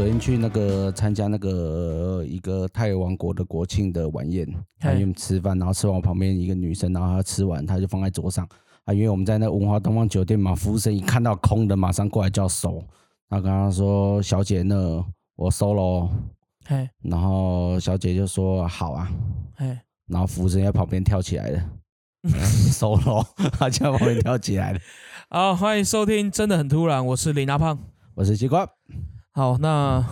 [0.00, 4.48] 我昨天去那个参加那个呃一个泰王国的国庆的晚宴，
[4.78, 8.48] 他因为吃饭，然后吃完我旁边一个女生，然后她吃完，她就放在桌上。
[8.86, 12.82] 啊，因为我们在那文华东方酒店嘛，服务生一看到空的，马上过来叫收。
[13.28, 15.04] 他刚刚说：“小姐，那
[15.36, 16.08] 我收喽。”
[16.64, 19.06] 嘿，然后小姐就说：“好啊。
[19.54, 19.66] 嘿，”
[20.08, 21.62] 然后服务生在旁边跳起来了，
[22.72, 23.22] 收喽，
[23.52, 24.80] 他就在旁边跳起来了。
[25.28, 27.78] 好，欢迎收听，真的很突然，我是林大胖。
[28.14, 28.66] 我是西瓜，
[29.32, 30.04] 好，那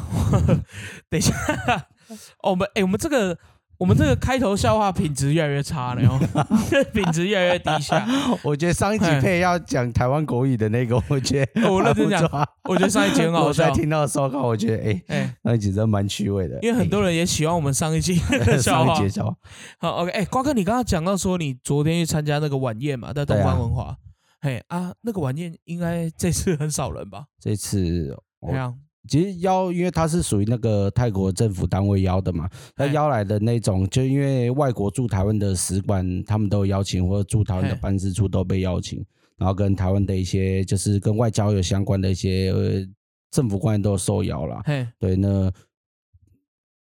[1.11, 1.35] 等一下，
[2.43, 3.37] 哦，我们哎、我们这个
[3.79, 6.19] 我们这个开头笑话品质越来越差了哟，
[6.95, 8.07] 品质越来越低下。
[8.43, 18.15] 我觉得上一集配要讲台湾国语的那个，我觉得我认真讲我觉得上一集很好我在，听到的时候，我觉得哎，哎、上一集真的蛮趣味的，因为很多人也喜欢我们上一集
[18.61, 19.09] 笑话上一。
[19.09, 19.37] 集笑话，
[19.79, 23.97] 好，OK，哎、瓜哥，你刚刚讲到说你昨天去参加那个晚宴嘛，在东方文华，
[24.41, 27.27] 嘿啊，那个晚宴应该这次很少人吧？
[27.41, 28.77] 这次我怎样？
[29.09, 39.05] 其实邀，因为他是属于那个泰国政府单位邀的嘛，他邀来的那种，就因为外国驻台湾的使馆，他们都有邀请，或者驻台湾的嘿办事处都被邀请，
[39.37, 42.87] 然后跟台湾的一些就是跟外交有相关的一些、呃、
[43.31, 44.63] 政府官员都有受邀啦。
[44.65, 45.51] 嘿，对，那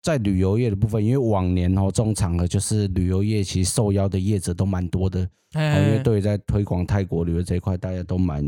[0.06, 8.40] 在旅游业的部分，因为往年哦这种场合就是旅游业其实受邀的业者都蛮多的，嘿哦因为嘿，对于在推广泰国旅游这一块，大家都蛮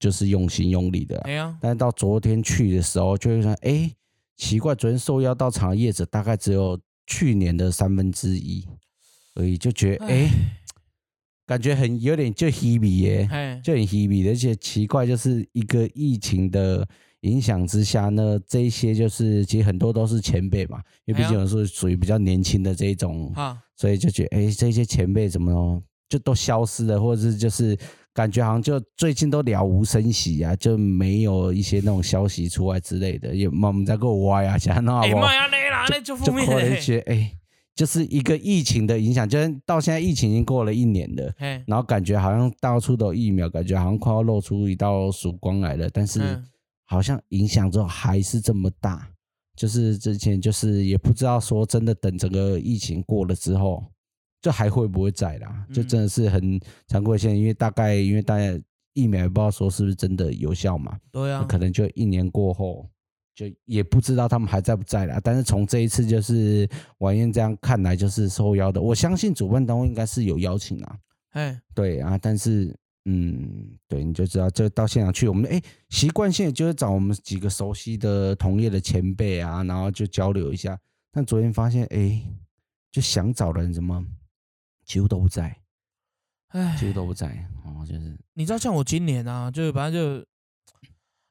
[0.00, 3.88] 就是用心用力的啊、哎呀，但是到昨天去的时候，就会说，哎，
[4.36, 8.66] 奇怪，昨天受邀到场的业者大概只有去年的三分之一，
[9.34, 10.28] 所以就觉得，哎，
[11.46, 16.84] 感觉很有点就 hebe 耶，嘿，就很 hebe 而且奇怪，就是一个疫情的
[17.22, 27.76] 影响之下呢，这一些就是其实很多都是前辈嘛，因为毕竟我是属于比较年轻的这一种哈，所以就觉得，哎、这些前辈怎么就都消失了，或者是就是
[28.14, 37.32] 感觉好像就最近都了无生息啊，就没有一些那种消息出来之类的，也妈们在给我挖呀，想那好哎不就可能觉得，哎、
[37.74, 41.32] 就是一个疫情的影响，就是到现在疫情已经过了一年了。
[41.66, 46.44] 然后感觉好像到处都有疫苗，感觉好像快要露出一道曙光来了，但是嗯
[46.88, 49.08] 好像影响之后还是这么大。
[49.54, 53.84] 就是之前就是也不知道说真的，等整个疫情过了之后，
[54.42, 55.66] 就还会不会在啦？
[55.72, 58.60] 就真的是很残酷的现象，因为大概因为大家
[58.94, 62.88] 疫苗也不知道说是不是真的有效嘛，对啊，可能就一年过后。
[63.34, 66.68] 就也不知道他们还在不在啦，但是从这一次就是
[66.98, 68.82] 晚宴这样看来，就是受邀的。
[68.82, 70.98] 我相信主办单位应该是有邀请啊，
[71.34, 72.76] 哎，对啊，但是
[73.10, 75.58] 嗯，对，你就知道，就到现场去，我们哎
[75.88, 80.78] 习惯性就是找我们几个熟悉的同业的前辈啊，然后就交流一下。
[81.10, 82.22] 但昨天发现，哎，
[82.92, 84.04] 就想找的人怎么
[84.84, 85.56] 几乎都不在，
[86.48, 90.26] 哎几，乎都不在哦，就是你知道像我今年啊，就是反正就，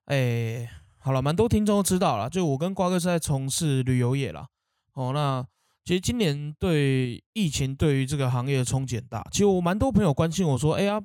[0.06, 0.68] 哎、
[0.98, 4.48] 好了，蛮多听众都知道了，就我跟瓜哥是在从事旅游业啦。
[4.94, 5.46] 哦，那
[5.86, 9.24] 其实今年对疫情对于这个行业的冲击很大。
[9.32, 11.00] 其实我蛮多朋友关心我说，哎呀，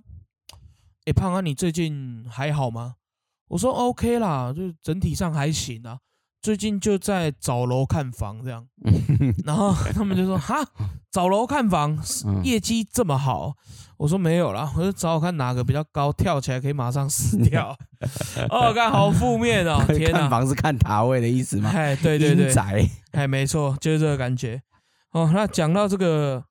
[1.06, 2.94] 哎胖啊，你最近还好吗？
[3.48, 5.98] 我说 OK 啦，就整体上还行啊。
[6.40, 8.66] 最近就在找楼看房这样，
[9.46, 10.56] 然后他们就说哈，
[11.12, 11.96] 找楼看房，
[12.26, 13.54] 嗯业绩这么好，
[13.96, 17.76] 我说没有啦，我就找我看哪个比较高，跳起来可以马上死掉。
[18.50, 20.28] 哦，看好负面哦， 天看！
[20.28, 21.70] 房是看塔位的意思吗？
[21.72, 22.52] 哎，对对对
[23.12, 24.60] 哎，没错，就是这个感觉。
[25.12, 26.42] 哦，那讲到这个，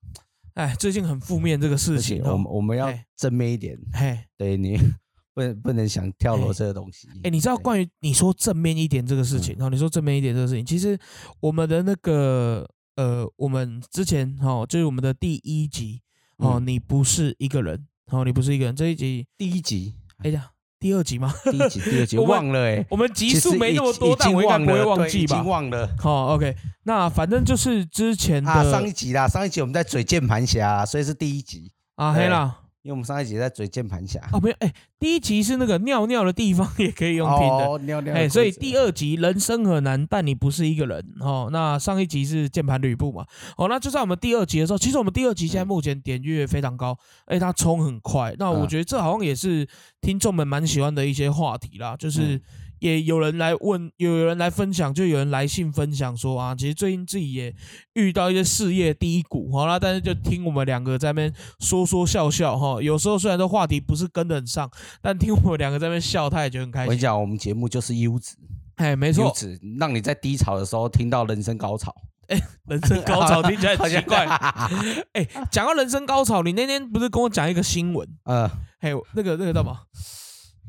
[0.55, 4.77] 哎，最近很负面这个事情我们哦，我们要哎正面一点，嘿，对你
[5.33, 7.07] 不能不能想跳楼这个东西。
[7.23, 10.97] 哎，你知道关于你说正面一点这个事情，哦，你说正面一点这个事情，其实
[11.39, 16.01] 我们的那个呃，我们之前哦，就是我们的第一集
[16.37, 16.67] 哦，嗯。
[16.67, 20.50] 你不是一个人，哦，你不是一个人，这一集，第一集，哎呀，
[20.81, 21.31] 第二集吗？
[21.43, 25.47] 第一集，第二集 我忘了哎，我们集数没那么多，但我应该不会忘记吧已经？
[25.47, 25.87] 忘了。
[25.99, 26.55] 好，OK，
[26.85, 34.19] 那反正就是之前啊，上一集啦，上一集我们在嘴键盘侠，所以是第一集，啊，对黑啦因为我们上一集在嘴键盘侠。
[34.33, 37.67] 哦，没有，哎，第一集是那个尿尿的地方也可以用听的。
[37.67, 38.27] 哦，尿尿哎。
[38.27, 41.49] 所以第二集人生很难，但你不是一个人哦。
[41.51, 43.25] 那上一集是键盘吕布嘛？
[43.57, 48.35] 哦，那就在我们第二集的时候，其实我们第二集现在嗯目前点阅非常高，哎，它冲很快。
[48.39, 49.67] 那我嗯觉得这好像也是
[50.01, 52.41] 听众们蛮喜欢的一些话题啦，就是嗯
[52.81, 57.55] 也有人来问，有人来分享，就有人来信分享说啊，其实最近自己也
[57.93, 62.81] 遇到一些事业低谷，好啦，但是就听我们两个在那边说说笑笑哈。
[62.81, 64.67] 有时候虽然说话题不是跟得很上，
[64.99, 66.87] 但听我们两个在那边笑，他也觉得很开心。
[66.87, 68.35] 我跟你讲，我们节目就是优质，
[68.77, 71.93] 哎，没错优，质，让你在低潮的时候听到人生高潮。
[72.27, 74.25] 哎人生高潮听起来好像很奇怪。
[75.13, 78.07] 哎，讲到人生高潮，你那天不是跟我讲一个新闻？
[78.23, 78.49] 呃，
[78.79, 79.77] 嘿，那个那个叫什么？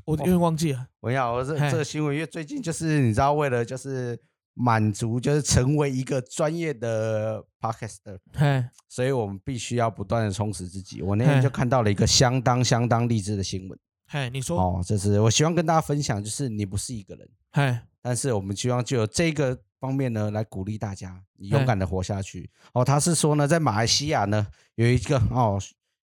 [0.04, 0.87] 我有点忘记了。
[1.00, 4.19] 我要我这这个新闻，因为最近就是你知道，为了就是
[4.54, 11.02] 满足，就是成为一个专业的 podcaster，嘿，所以我们必须要不断的充实自己。
[11.02, 13.78] 我那天就看到了一个相当相当励志的新闻
[14.08, 22.50] 嘿，你说，哦，这是我希望跟大家分享，就是你不是一个人，嘿，但是我们希望就有这个方面呢来鼓励大家，你勇敢的活下去。
[22.75, 25.58] 哦，他是说呢，在马来西亚呢有一个哦。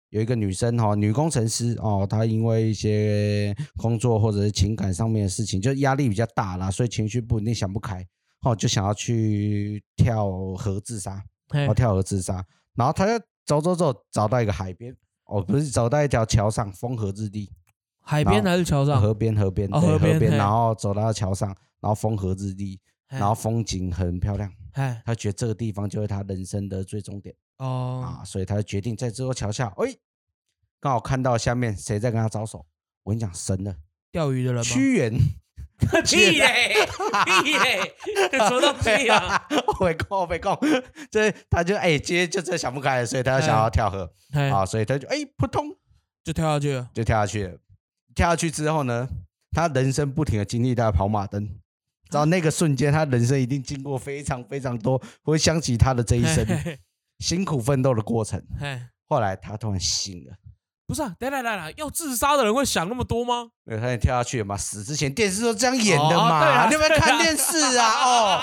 [0.10, 8.06] 有一个女生哈、哦，女工程师哦，她因为一些工作或者是情感上面的事情，就压力比较大啦，所以情绪不稳定，想不开，
[8.42, 11.24] 哦，就想要去跳河自杀，
[11.68, 12.44] 哦，，跳河自杀。
[12.76, 14.96] 然后她就走走走，找到一个海边，
[15.26, 17.52] 哦，不是走到一条桥上，风和日丽，
[18.02, 19.00] 海边还是桥上？
[19.00, 22.80] 河边河边，河边，河边然后走到桥上，然后风和日丽，
[23.10, 29.96] 然后风景很漂亮，哎，她觉得这个地方就是她人生的最终点哦，啊，所以他就决定在这座桥下，哎，
[30.80, 32.66] 刚好看到下面谁在跟他招手。
[33.04, 33.76] 我跟你讲，神了，
[34.12, 34.64] 钓鱼的人吗？
[34.74, 35.14] 屈原，
[36.06, 36.76] 屁嘞，
[37.42, 37.96] 屁嘞，
[38.50, 39.48] 说到屁啊！
[39.80, 40.58] 我没空，我没空，
[41.10, 45.74] 这他就哎，今天就真的想不开了，所以他就想要跳河嘿，啊，所以他就哎扑通
[46.22, 46.90] 就跳下去了。
[46.94, 47.58] 就跳下去了。
[48.14, 49.08] 跳下去之后呢，
[49.52, 56.46] 他人生不停的经历他的跑马灯，知道那个瞬间，他人生一定经过非常非常多，会想起他的这一生
[57.20, 58.42] 辛苦奋斗的过程。
[58.60, 60.36] 嘿，后来他突然醒了，
[60.88, 63.52] 不是啊，等等等等，要自杀的人会想那么多吗？
[63.64, 64.58] 没有，他也跳下去了嘛。
[64.58, 67.92] 死之前电视都这样演的嘛，哦啊你有没有看电视啊？
[68.04, 68.42] 哦，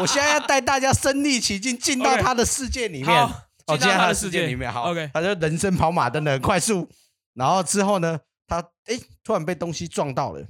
[0.00, 3.28] 我现在要带大家身临其境，进到他的世界里面。
[3.66, 4.40] 进到他的世世界。
[4.40, 6.86] 界里面，好 OK 他就人生跑马灯的很快速，
[7.32, 10.46] 然后之后呢，他哎突然被东西撞到了，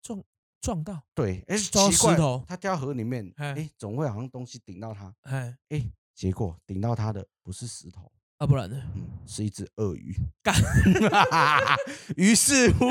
[0.00, 0.22] 撞
[0.60, 2.16] 撞到，对，哎奇怪
[2.46, 3.46] 他掉河里面，嘿。
[3.46, 5.82] 哎总会好像东西顶到他，哎，哎
[6.14, 8.76] 结果顶到他的不是石头，啊，不然呢？
[8.94, 10.14] 嗯，是一只鳄鱼。
[10.42, 10.54] 干，
[12.16, 12.88] 于是乎，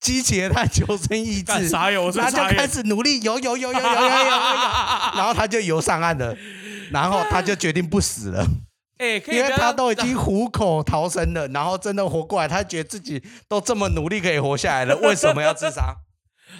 [0.00, 4.00] 激起了他求生意 志，他就傻眼开始努力游游游游游游游
[5.16, 6.36] 然后他就游上岸了，
[6.90, 8.46] 然后他就决定不死了，
[8.98, 15.96] 哎，可以因为不要他都已经虎口逃生了，然后真的活过来，他觉得自己都这么努力可以活下来了，为什么要自杀？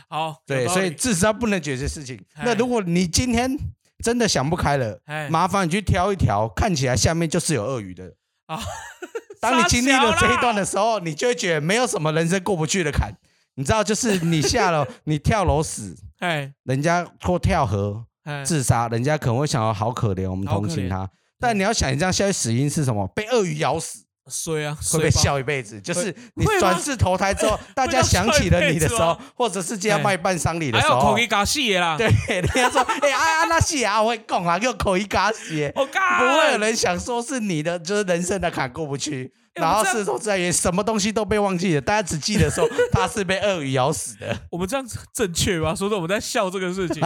[0.09, 2.21] 好，对，道所以自杀不能解决事情。
[2.35, 3.57] 哎那如果你今天
[4.05, 8.13] 真的想不开了，哎麻烦你去挑一条看起来下面就是有鳄鱼的。
[8.47, 8.61] 啊，
[9.41, 13.11] 当你经历了这一段的时候，你就会觉得没有什么人生过不去的坎。
[13.55, 21.09] 你知道，就是你下楼， 你跳楼死，哎人家或跳河哎，自杀，人家可能会想到好可怜，我们同情他。
[21.39, 23.07] 但你要想，你这样下去死因是什么？
[23.09, 25.81] 被鳄鱼咬死，衰啊，会被笑一辈子。
[25.81, 35.73] 就是你转世投胎之后， 大家想起了你的时候或者是今天办丧礼的时候还有口一，嘎戏的啦，对，人家说， 哎啊啊那是啊，我会讲啊，给我口一嘎血。
[35.77, 44.37] 我干，不会有人想说是你的，就是人生的坎过不去，哎然后是说在于，什么东西都被忘记了，大家只记得说他是被鳄鱼咬死的。
[44.51, 45.75] 我们这样子正确吗？
[45.75, 47.03] 说的我们在笑这个事情，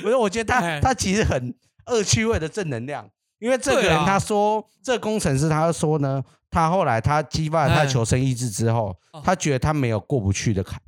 [0.00, 1.54] 不是，我觉得他哎他其实很
[1.86, 3.06] 恶趣味的正能量，
[3.40, 10.80] 因为这个人他说，这个工程师他说呢，他后来他激发了他的哎求生意志之后哦，他觉得他没有过不去的坎。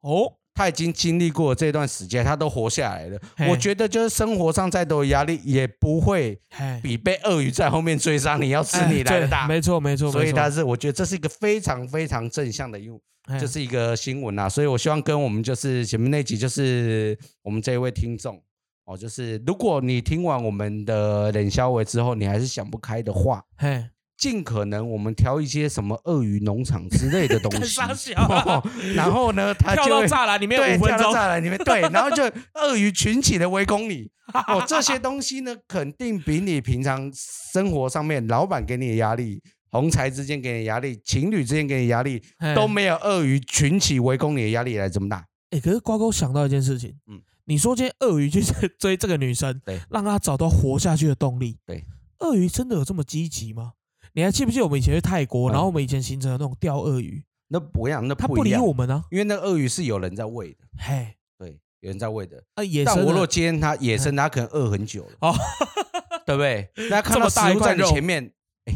[0.00, 3.20] 哦，他已经经历过这段时间，他都活下来了。
[3.48, 9.46] 我觉得就是生活上再多的压力，也不会哎，比被鳄鱼在后面追杀你要吃哎你来的对大。
[9.46, 14.48] 没错没错，所以他是，我觉得这是一个非常非常正向的用，哎就是一个新闻啊。
[14.48, 18.40] 所以我希望跟我们就是前面那集，就是我们这一位听众
[18.84, 23.82] 哦，就是如果你听完我们的冷消维之后，你还是想不开的话，嘿，
[24.16, 27.68] 尽可能我们挑一些什么鳄鱼农场之类的东干西。
[27.74, 28.20] 傻小。
[28.22, 28.62] 啊，
[28.94, 32.22] 然后呢，他跳就会到栅栏里面对，五分钟，跳到栅栏里面，对， 然后就
[32.54, 34.10] 鳄鱼群起的围攻你。
[34.48, 42.22] 哦，这些东西呢，肯定比你平常生活上面老板给你的压力、同财之间给你的压力、情侣之间给你的压力，
[42.54, 45.26] 都没有鳄鱼群起围攻你的压力来这么大。
[45.50, 47.16] 哎、可是瓜哥想到一件事情，嗯。
[47.16, 48.42] 嗯，你说今天鳄鱼去
[48.78, 51.84] 追这个女生，对，让她找到活下去的动力，对，
[52.20, 53.72] 鳄鱼真的有这么积极吗？
[54.14, 55.52] 你还记不记得我们以前去泰国，嗯。
[55.52, 62.42] 然后我们以前行程有那种钓鳄鱼，那不一样，那他不理不一样，我们啊，因为那个鳄鱼是有人在喂的，嘿，对，有人在喂的。
[62.54, 65.34] 啊野但我如果生的今天它野生，它可能饿很久了，哦，
[66.24, 66.70] 对不对？
[66.88, 68.30] 那看这到食物在你前面，
[68.66, 68.74] 哎，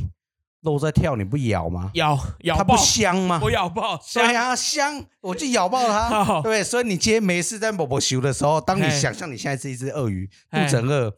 [0.61, 1.93] 肉在跳，你不咬吗？
[1.95, 3.41] 咬咬爆它不，香吗？
[3.41, 6.09] 我咬爆，对呀、香，我就咬爆它。
[6.25, 6.43] 好。
[6.43, 8.91] 对，所以你今天没事在某某修的时候，当你嘿。
[8.91, 10.67] 想象你现在是一只鳄鱼，肚嘿。
[10.67, 11.17] 子很饿，嘿，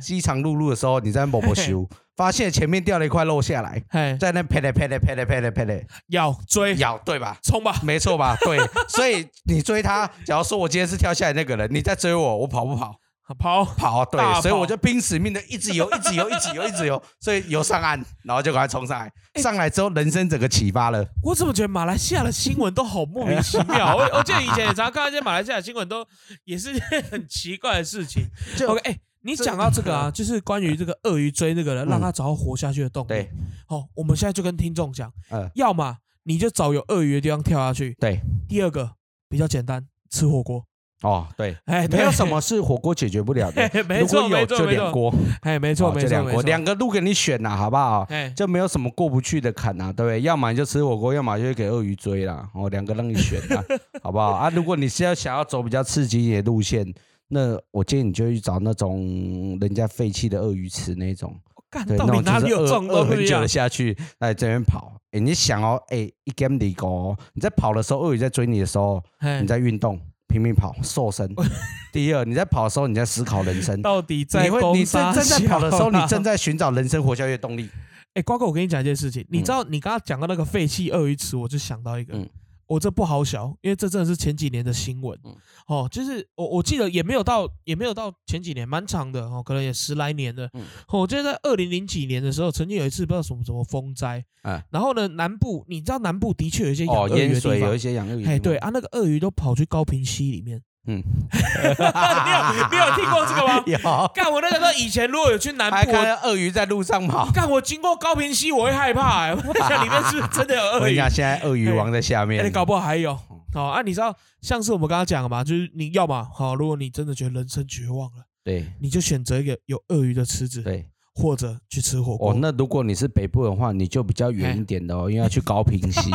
[0.00, 7.38] 饥肠辘辘的时候，你在摸摸修，发现前面掉了一块肉下来，嘿，在那啪嘞啪嘞啪嘞啪嘞啪嘞咬追咬，对吧？
[7.42, 8.36] 冲吧，没错吧？
[8.40, 8.58] 对，
[8.88, 12.96] 所以你追他，假如说我今天是跳下来那个人，你在追我，我跑不跑？
[13.38, 19.12] 跑跑，对，跑所以我就拼死命的一直游，一直游，一直游，一直游， 所以游上岸，然后就赶快冲上来。
[19.34, 21.06] 上来之后，人生整个启发了。
[21.22, 23.94] 我怎么觉得马来西亚的新闻都好莫名其妙？
[24.00, 26.02] 我我记得以前也常常看到一些马来西亚新闻，都
[26.44, 28.26] 也是一件很奇怪的事情。
[28.56, 33.08] 就 OK，哎、你讲到这个啊， 就是关于这个鳄鱼追那个人，让他找到活下去的动力。
[33.08, 33.30] 对，
[33.66, 37.96] 好，我们现在就跟听众讲，嗯，要么你就找有鳄鱼的地方跳下去。
[37.98, 38.92] 对，第二个
[39.28, 40.64] 比较简单，吃火锅。
[41.02, 43.70] 哦，对，哎，没有什么是火锅解决不了的。
[43.88, 44.46] 没如果错，没有。
[44.46, 46.42] 就两锅，哎，没错，哦没错，就两锅。
[46.42, 48.00] 两个路给你选呐，好不好？
[48.10, 50.20] 哎，就没有什么过不去的坎呐、对不对？
[50.22, 52.48] 要么你就吃火锅，要么就给鳄鱼追啦。
[52.52, 53.64] 哦，两个让你选啊，
[54.02, 54.50] 好不好啊？
[54.50, 56.84] 如果你是要想要走比较刺激一点的路线，
[57.28, 61.38] 那我建议你就去找那种人家废弃的鳄鱼池那种，
[61.86, 63.48] 对，那种就是底哪里有这饿种东西啊饿很久的？
[63.48, 64.94] 下去，来这边跑。
[65.10, 71.28] 哎，你想哦，哎，一 game 里哦，你在跑的时候，鳄鱼在追你的时候，哎你在运动，拼命跑，瘦身。
[71.92, 73.80] 第二，你在跑的时候，你在思考人生。
[73.80, 77.68] 到底在你会，你攻正正在跑的时候，你正在寻找人生活下去的动力。
[78.14, 82.28] 哎，瓜哥，我跟你讲一件事情，你嗯知道你刚刚讲到那个废弃鳄鱼池，我就想到一个，嗯
[82.68, 85.34] 我这不好小，因为这真的是前几年的新闻嗯，
[85.66, 90.48] 哦，就是我我记得也没有到也没有到前几年，蛮长的哦，可能也十来年了。
[90.52, 98.24] 嗯哦我记得在二零零几年的时候，曾经有一次不知道什么什么风灾，嗯然后呢，南部你知道南部的确有一些养哦，鳄鱼的地方有一，些养鳄鱼。
[98.26, 103.62] 哎，对，啊，那个鳄鱼都跑去高平溪里面，嗯， 你有你有听过这个吗？
[103.66, 103.78] 有，
[104.14, 107.30] 干我那个时候以前如果有去南部，看我到鳄鱼在路上跑。
[107.30, 110.80] 干我经过高平溪，我会害怕、欸， 我在想里面是不是真的有鳄鱼？
[110.80, 112.50] 我跟你讲，现在鳄鱼王在下哎、面你。
[112.50, 113.18] 搞不好还有。
[113.52, 122.30] 好、啊，你知道，像是我们刚刚讲的嘛，就是你要嘛，好，如果你真的觉得人生绝望了，对你就选择一个有鳄鱼的池子，对，或者去吃火锅。
[122.30, 126.10] 哦，那如果你是北部的话，你就比较远一点的哦，因为要去高平溪。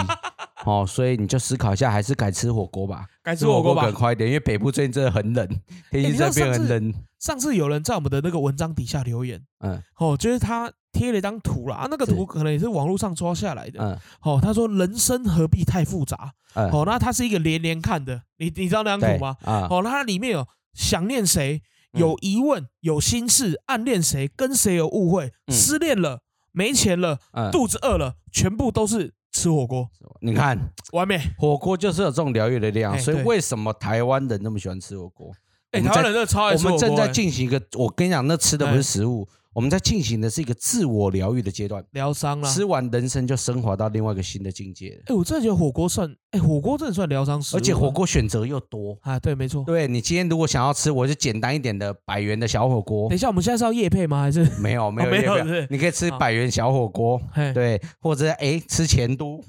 [0.66, 3.06] 哦，所以你就思考一下，还是改吃火锅吧。
[3.24, 3.94] 该吃火锅吧更。
[3.94, 5.48] 快一点，因为北部最近真的很冷，
[5.90, 6.94] 天气你知道这边上次很冷。
[7.20, 13.82] 上次有人在我们的那个文章底下留言，嗯哦，就是他贴了一张图啦，啊，那个是图可能也是网络上抓下来的。
[13.82, 16.34] 嗯哦，他说人生何必太复杂？
[16.56, 19.38] 嗯，哦，那它是一个连连看的，你你知道那张对图吗？
[19.44, 21.62] 啊，哦，那它里面有想念谁，
[21.94, 26.20] 嗯有疑问，有心事，暗恋谁，跟谁有误会，嗯失恋了，
[26.52, 29.90] 没钱了，嗯，肚子饿了，全部都是吃火锅，
[30.22, 30.58] 你看
[30.94, 31.20] 完美。
[31.38, 35.32] 火锅就是有这种疗愈的力量，哎所以为什么台湾人那么喜欢吃火锅？
[35.72, 36.80] 哎，我们在台湾人真的超爱我吃火锅。
[36.80, 41.84] 们正在哎进行一个，我跟你讲，那吃的不哎是食物，我们在进行的是一个自我疗愈的阶段。
[41.92, 42.50] 疗伤啦。
[42.50, 47.58] 吃完人生就升华到另外一个新的境界了，哎，我真的觉得火锅算，哎，火锅真的算疗伤食物。
[47.58, 48.98] 而且火锅选择又多。
[49.02, 49.64] 啊，对，没错。
[49.66, 54.22] 对你今天如果想要吃，我就简单一点的百元的小火锅等一，下，我们现在是要夜配吗？
[54.22, 54.44] 还是？
[54.60, 59.40] 没有没有哦没有你可以吃百元小火锅，嘿，对，或者哎吃前都，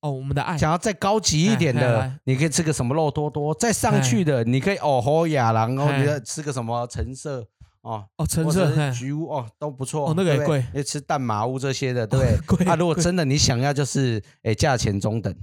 [0.00, 0.56] 哦，我们的爱。
[0.56, 7.46] 想要再高级一点的你可以吃个什么肉多多，再上去的你可以哦吼雅郎哦，哎你再吃个什么橙色
[7.82, 12.56] 哦，哦，橙或色，者嘿是菊屋哦都不错，哦那个也贵你吃蛋麻屋这些的，对不对？
[12.64, 15.34] 贵啊，如果真的你想要就是诶价钱中等，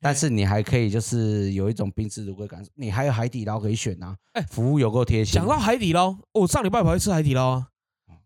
[0.00, 5.46] 但是你还可以就是有一种宾至如归感，你还有海底捞可以选啊，哎服务有够贴心讲。
[5.48, 7.66] 到海底捞，我上礼拜跑去吃海底捞啊，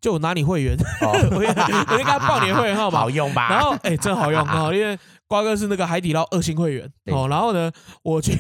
[0.01, 3.49] 就我拿你会员，哦我就我就跟他报你的会员号码 好，用吧？
[3.51, 7.29] 然后哎、真好用哦，因为瓜哥是那个海底捞二星会员 哦。
[7.29, 7.71] 然后呢，
[8.03, 8.33] 我去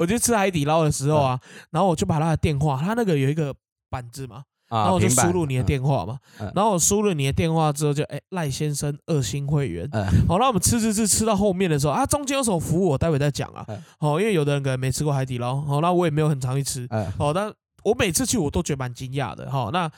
[0.00, 1.38] 我去吃海底捞的时候啊，
[1.70, 3.54] 然后我就把他的电话，他那个有一个
[3.88, 4.42] 板子嘛，
[4.74, 9.88] 然啊，后我就输入你的，电话嘛，嗯然后我输入你的电话之后就哎赖先生二星会员。
[9.92, 13.82] 嗯好，那我们吃吃吃吃到后面的时候啊，中间有什么服务我待会再讲啊嗯。
[13.98, 16.86] 好，因为有的人可能没吃过海底捞，好，那我也没有很常去吃。
[16.90, 17.52] 嗯好，但
[17.84, 19.50] 我每次去我都觉得蛮惊讶的。
[19.50, 19.90] 好，那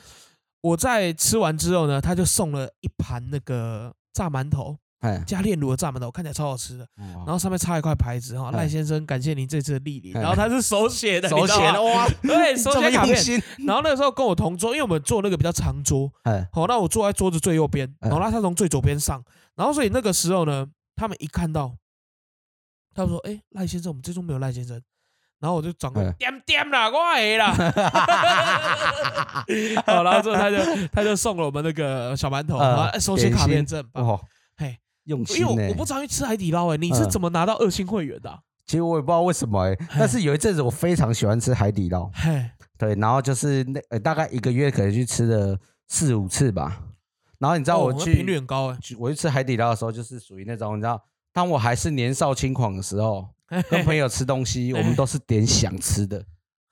[0.61, 4.77] 我在吃完之后呢，他就送了一盘那个炸馒头，嗯，
[5.25, 6.87] 加炼乳的炸馒头，看起来超好吃的。
[6.95, 10.11] 然然后上面插一块牌子哈，嗯赖先生感谢您这次的莅临。
[10.13, 13.15] 嗯然后他是手写的，手写的哇，对，手写卡片。
[13.65, 19.23] 然后那个时候跟我同桌，因为我们坐那个比较长桌，嗯好，那我坐在桌子最右边，嗯然后他从最左边上，
[19.55, 21.75] 然后所以那个时候呢，他们一看到，
[22.95, 24.81] 他们说：“哎，赖先生，我们这桌没有赖先生。
[25.39, 27.53] ”然后我就转过点点啦，我会啦。
[29.85, 30.57] 好， 然后之后他就
[30.91, 32.57] 他就送了我们那个小馒头，
[32.99, 34.19] 手写卡片，点心真很棒。
[35.07, 35.73] 用因为我我。
[35.73, 38.39] 不常去吃海底捞，哎，你是嗯怎么拿到二星会员的啊？
[38.65, 46.83] 其实我也不知道为什么哎，但是有一阵子我非常喜欢吃海底捞，嘿，对，然后就是那呃大概一个月可能去吃了四五次吧。
[47.39, 53.27] 然后你知道我去频率很高哎，去我去吃海底捞的时候，就是属于那种你知道，当我还是年少轻狂的时候，
[53.69, 56.25] 跟朋友吃东西，我们都是点想吃的，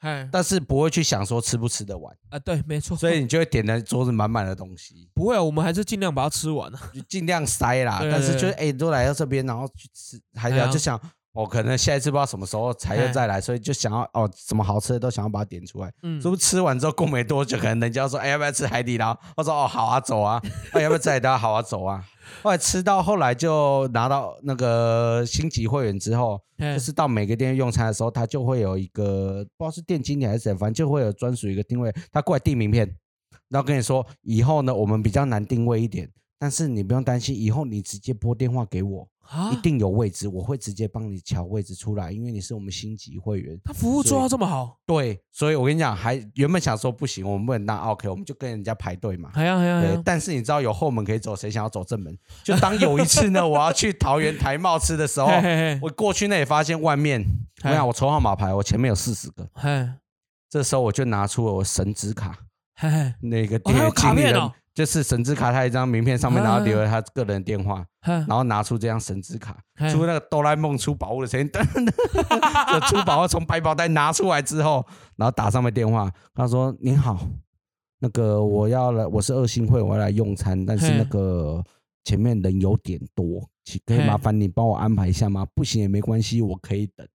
[0.05, 6.79] 嘿，但是不会去想说吃不吃得完，啊，对，没错，所以你就会点的桌子满满的东西，不会啊，我们还是尽量把它吃完啊。
[6.93, 7.97] 就尽量塞啦。
[8.05, 10.71] 对但是就是对哎，都来到这边，然后去吃海底捞，哎呀。
[10.71, 11.01] 就想
[11.35, 15.91] 我可能下一次不知道什么时候才又再来，所以就想要哦，什么好吃的都想要把它点出来。
[16.03, 19.15] 嗯是不是吃完之后过没多久，可能人家说，哎，要不要吃海底捞？
[19.35, 20.41] 我说哦，好啊，走啊。
[20.71, 21.37] 哎，要不要吃海底捞？
[21.37, 22.01] 好啊，走啊。
[22.41, 32.87] 后来吃到后来就拿到那个星级会员之后，就是到每个店用餐的时候，他就会有一个不知道是店经理还是谁，反正就会有专属一个定位，他过来递名片，
[33.49, 43.59] 然后跟你说，以后呢我们比较难定位一点，但是你不用担心，以后你直接拨电话给我，啊一，定有位置，我会直接帮你调位置出来，因为你是我们星级会员。
[43.63, 49.31] 他服务做到这么好，对，所以我跟你讲，还原本想说不行，我们不能当 OK，我们就跟人家排队嘛。
[49.33, 52.17] 哎呀哎呀哎对呀，，但是你知道有后门可以走，谁想要走正门？
[52.43, 55.27] 就当有一次呢，我要去桃园台茂吃的时候，
[55.81, 57.25] 我过去那里发现外面，
[57.63, 59.89] 我嘿想我抽号码牌，我前面有四十个，嘿
[60.49, 62.37] 这时候我就拿出了我神职卡，
[63.21, 69.57] 那个店经理就是神之卡，他一张名片上面，然后留了他个人电话，嘿然后拿出这张神之卡，
[69.89, 77.25] 出那个哆啦 A 梦出宝物的声音，噔噔噔，就出宝物从百宝袋拿出来之后，然后打上面电话，他说：“您好，
[77.99, 81.63] 那个我要来，我是二星会，我要来用餐，但是那个
[82.03, 85.47] 前面人有点多，请可以麻烦你帮我安排一下吗？
[85.55, 87.07] 不行也没关系，我可以等。”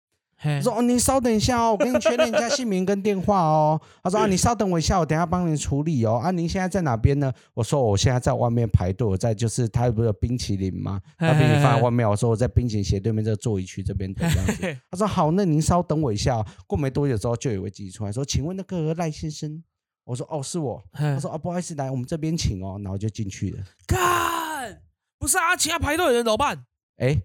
[0.63, 3.81] 说：“哦，您稍等一下哦，我跟你确认一下姓名跟电话哦。
[4.03, 6.15] ”他说：“啊，你稍等我一下，我等下帮您处理哦。
[6.15, 11.01] 啊，您现在在哪边呢？”我说：“我现在在外面排队，我在就是他不是有冰淇淋吗？
[11.19, 19.63] 他冰淇淋放在外面，我说我在冰淇淋斜对面这个座椅区这边等这样子。”他说：“好，那您稍等我一下、哦。”过没多久之后，就有一位记者出来说：“请问那个赖先生？”
[20.05, 23.63] 我说：“哦，是我。”他说：“哦，不好意思，来我们这边请哦。”然后就进去了。
[23.87, 24.81] 干，
[25.19, 26.65] 不是啊，其他排队的人怎么办？
[26.97, 27.21] 哎，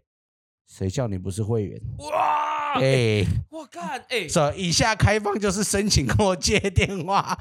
[0.67, 1.81] 谁叫你不是会员？
[1.99, 2.44] 哇，
[2.81, 3.25] 哎。
[3.49, 7.37] 我干，哎，这以下开放就是申请跟我接电话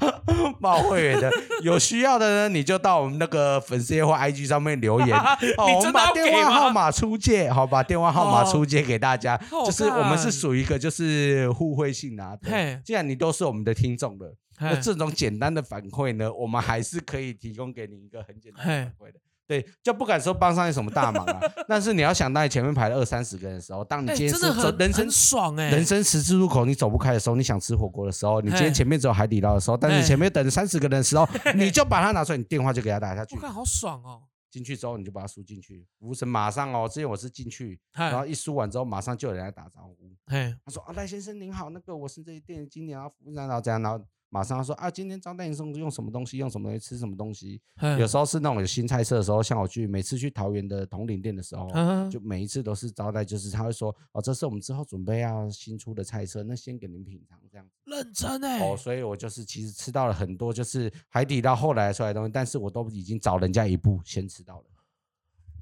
[0.61, 1.29] 报会员的，
[1.61, 5.17] 有需要的呢，你就到我们那个粉丝页或 IG 上面留言，
[5.57, 6.33] 哦，我们把电？
[6.45, 12.35] 话号码出借，好，把电话号码出借给大家，哦就是我们是属于一个就是互惠性啊。
[12.41, 19.19] 对嘿既然你都是我们的听众了，那这种简单的反馈呢，我们还是可以提供给你一个很简单的反馈的。
[19.47, 33.41] 对，就不敢说帮上你什么大忙啊，但是你要想，当你前面排了二三十个人的时候，当你哎，今天走人生爽哎，人生十字路口，你走不开的时候，你想吃火锅的时候，你今天前面只有海底捞的时候，但是你前面等三十个人的时候，你就把它拿出来，你电话就给他打下去我。
[33.41, 40.11] 看好爽哦，进去之后，你就把它输进去，服务生马上哦，之前我是进去，然后一输完之后，马上就有人来打招呼。
[40.27, 44.03] 嘿，他说：“啊，赖先生您好，那个我是这一店的经理，然后服务生，然后这样，然后
[44.35, 47.61] 马上他说啊，今天招待你送用什么东西，用什么东西，吃什么东西。
[47.97, 57.71] 有时候是那种有新菜色的时候，像我去每次去桃园的统领店的时候，嗯就每一次都是招待，就是他会说哦，这是我们之后准备要新出的菜色，那先给您品尝这样子。
[57.85, 64.65] 认真哎哦，，所以我就是其实吃到了很多就是海底捞后来出来的东西，但是我都已经早人家一步先吃到了。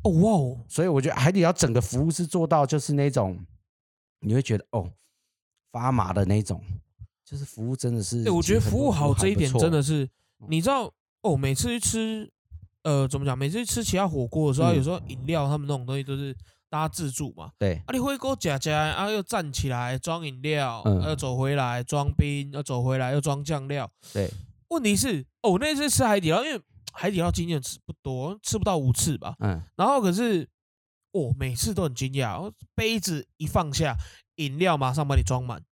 [0.01, 3.37] 哦哇哦，所以我觉得海底捞整个服务是做到就是那种
[4.21, 4.91] 你会觉得哦
[5.71, 6.59] 发麻的那种，
[7.25, 8.23] 就是服务真的是。
[8.23, 10.03] 对，我觉得服务好这一点真的是，
[10.39, 12.31] 嗯你知道哦，每次去吃，
[12.83, 13.37] 呃，怎么讲？
[13.37, 16.35] 每次去吃其他火锅的时候，嗯有时候饮料他们那种东西都是
[16.69, 23.89] 大家自助嘛，对啊，你会给我夹夹，啊，又站起来装饮料，嗯又走回来装冰，又走回来又装酱料。
[24.11, 24.29] 对
[24.69, 26.59] 问题是，哦，我那次吃海底捞，因为
[26.91, 29.35] 海底捞经验吃不多，吃不到五次吧。
[29.39, 30.45] 嗯然后可是，
[31.11, 33.95] 哦，每次都很惊讶，哦杯子一放下，
[34.35, 35.63] 饮料马上把你装满。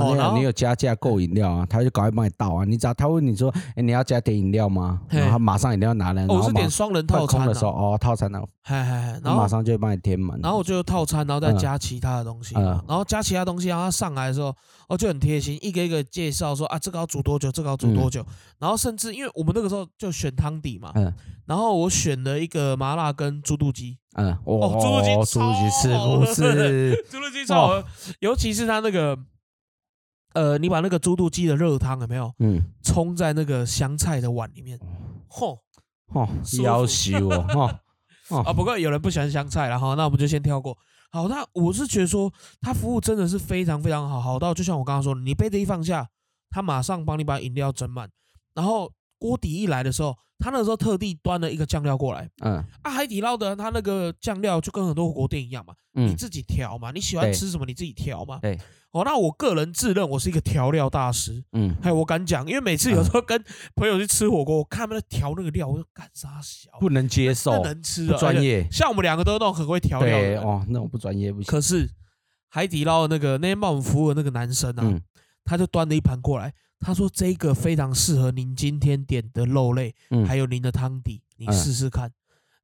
[0.00, 2.64] 哦，然后你有加价购饮料啊，他就赶快帮你倒啊。
[2.64, 5.00] 你只要他问你说，哎，你要加点饮料吗？
[5.08, 10.38] 然后他马上饮料拿来，哦我是点双人套餐的时候，啊，哦，套餐呢，嗨嗨嗨，然后马上就会帮你填满。
[10.42, 11.58] 然后我就套餐，然后再嗯。
[11.58, 14.54] 加其他的东西然后加其他东西，然后他上来的时候，
[14.88, 18.24] 哦就很贴心，一个一个介绍说啊这个要煮多久，这个要煮多久，
[18.58, 21.12] 然后甚至因为我们那个时候就选汤底嘛，嗯。
[21.46, 27.04] 然后我选了一个麻辣跟猪肚鸡，嗯，哦猪肚鸡哦猪肚鸡是不是？
[27.10, 27.84] 猪肚鸡超好喝，
[28.20, 29.18] 尤其是它那个，
[30.32, 32.32] 呃，你把那个猪肚鸡的热汤有没有？
[32.38, 34.78] 嗯，冲在那个香菜的碗里面，
[35.28, 35.58] 吼。
[36.12, 36.62] 哦舒，服。
[36.64, 37.80] 要求哦，
[38.30, 40.76] 哦啊，不过有人不喜欢香菜然后那我们就先跳过。
[41.12, 46.08] 好，那我是觉得说他服务真的是非常非常好，好到就像我刚刚说的，你杯子一放下，
[46.50, 48.08] 他马上帮你把饮料整满，
[48.54, 52.28] 然后锅底一来的时候，他那个时候特地端了一个酱料过来。
[52.42, 52.64] 嗯。
[52.82, 57.34] 啊，海底捞的他那个酱料就跟很多火锅店一样嘛，你嗯，自己调嘛，你喜欢对。
[57.34, 58.38] 吃什么你自己调嘛。
[58.40, 58.58] 对，
[58.92, 63.44] 哦，那我个人自认我是一个调料大师，嗯，还有我敢讲，因为每次有时候跟
[63.76, 68.66] 朋友去吃火锅，我看他们在调那个料，我就干啥小，不能接受不，能吃专业。
[68.72, 70.22] 像我们两个都是那种很会调料的。
[70.22, 71.46] 人，哦，那种不专业不行。
[71.46, 71.88] 可是
[72.48, 75.02] 海底捞的那个那天帮我们服务的那个男生啊，嗯。
[75.42, 82.10] 他就端了一盘过来，他说这个非常适合您今天点的肉类，嗯，还有您的汤底，你嗯试试看。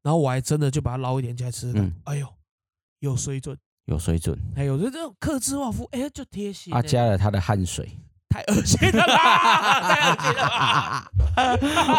[0.03, 2.27] 然后我还真的就把它捞一点起来吃吃看，嗯哎呦，
[3.01, 6.81] 有水准，有水准，哎，有这这种客制化服务，哎，就贴心欸。
[6.81, 8.01] 他加了他的汗水。
[8.29, 11.11] 太恶心了啦， 太恶心了吧。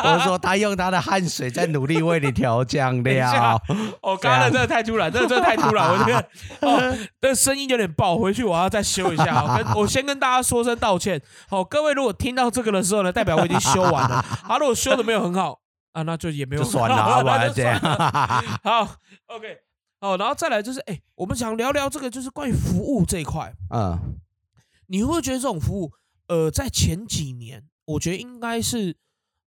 [0.03, 3.61] 我说他用他的汗水在努力为你调酱料。
[4.01, 6.19] 哦，刚刚的真的太突然，真的真的太突然， 我觉得
[6.61, 9.43] 哦，这声音有点爆，回去我要再修一下。
[9.43, 11.21] 我跟我先跟大家说声道歉。
[11.47, 14.21] 好，各位如果听到这个的时候呢，代表我已经修完了。
[14.43, 15.59] 好，如果修的没有很好
[15.93, 18.87] 啊，那就也没有就算了，不那然这样好
[19.27, 19.57] ，OK，
[19.99, 23.53] 好，然后再来就是，哎，我们想聊聊这个，就是关于服务这一块。
[23.73, 24.17] 嗯，
[24.87, 25.91] 你会不会觉得这种服务，
[26.27, 28.95] 呃，在前几年，我觉得应该是，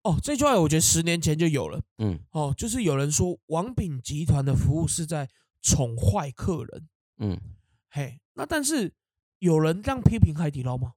[0.02, 1.80] 哦，这句话我觉得十年前就有了。
[1.98, 5.28] 嗯哦，就是有人说王品集团的服务是在
[5.60, 6.88] 宠坏客人，
[7.18, 7.40] 嗯，
[7.90, 8.92] 嘿，那但是
[9.40, 10.92] 有人这样批评海底捞吗？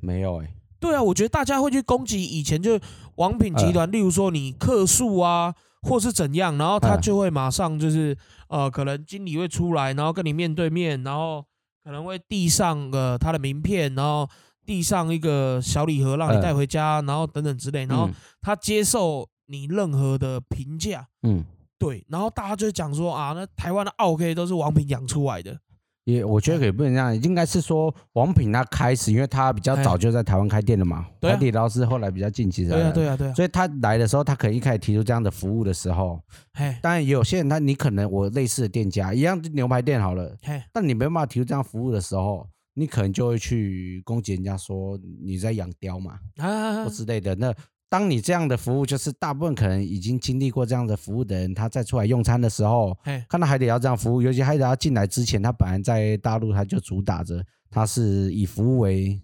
[0.00, 2.78] 没有哎、对啊，我觉得大家会去攻击以前就
[3.16, 8.16] 王品集呃团，例如说你客诉啊，或是怎样，然后他嗯就会马上就是
[8.48, 11.44] 呃，可能经理会出来，然后跟你面对面，然后
[11.82, 14.28] 可能会递上呃他的名片，然后
[14.68, 21.08] 递上一个小礼盒让你嗯带回家，然后等等之类，然后嗯他接受你任何的评价。
[21.22, 21.42] 嗯，
[21.78, 25.58] 对，然后大家就讲说啊，那台湾的 OK 都是王品养出来的，
[26.04, 36.20] 也我觉得也不能这样，应该是说王品他开始，因为他比较早就在台湾开店了嘛，海底捞是后来比较近期的对啊，对啊，对啊，所以他来的时候，他可能一开始提出这样的服务的时候，
[36.52, 42.46] 嘿，当然有些人他你可能我类似的店家一样牛排店好了，嘿，但你没办法提出这样服务的时候，
[42.78, 47.34] 你可能就会去攻击人家说你在养刁嘛啊或，之类的。
[47.34, 47.52] 那
[47.90, 59.20] 当你这样的服务，就是大部分可能已经经历过这样的服务的人，他再出来用餐的时候，嘿，看到海底捞这样服务，尤其海底捞进来之前，他本来在大陆他就主打着他是以服务为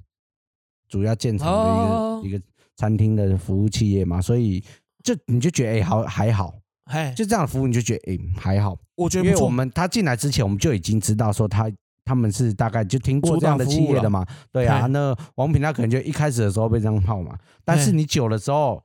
[0.88, 2.40] 主要建成的一个、哦一个
[2.76, 4.64] 餐厅的服务企业嘛，所以
[5.02, 6.54] 就你就觉得哎、好还好，
[6.86, 11.70] 嘿，就这样的服务你就觉得哎、还好，因为我我觉得不错，们他进来之前我们就已经知道说他。
[12.04, 14.26] 他们是大概就听过这样的企业的嘛？
[14.52, 18.82] 对啊，那王品他可能就一开始的时候被这样泡嘛，但是你久了之后，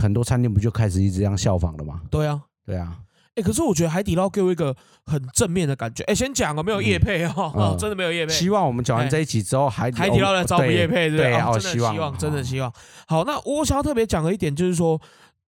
[0.00, 2.02] 很多餐厅不就开始一直这样效仿了嘛？
[2.10, 2.42] 对啊。
[2.66, 2.98] 对啊，
[3.34, 6.04] 哎、可是我觉得海底捞给我一个很正面的感觉。
[6.04, 8.32] 哎、先讲哦，没有叶配哦， 真的没有叶配。
[8.34, 12.70] 希望我们讲完嘿这一集之后，海海底捞来找我们对叶配，对不对哦哦真的希望希望，真的希望。
[13.06, 15.00] 好，那我想要特别讲的一点就是说，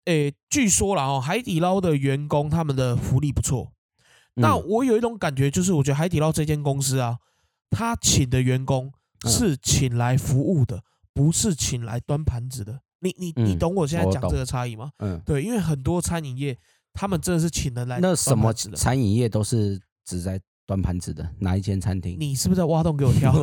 [0.04, 3.72] 哎、据说啦哦，海底捞的员工他们的福利不错。
[4.38, 7.18] 那嗯我有一种感觉，就是我觉得海底捞这间公司啊，
[7.70, 8.92] 他请的员工
[9.24, 12.80] 嗯是请来服务的，不是请来端盘子的。
[13.00, 14.90] 你你你嗯懂我现在讲这个差异吗？
[14.98, 16.58] 嗯，对，因为很多餐饮业
[16.92, 18.52] 他们真的是请人来那什么。
[18.52, 22.16] 餐饮业都是只在端盘子的，哪一间餐厅？
[22.18, 23.32] 你是不是在挖洞给我跳？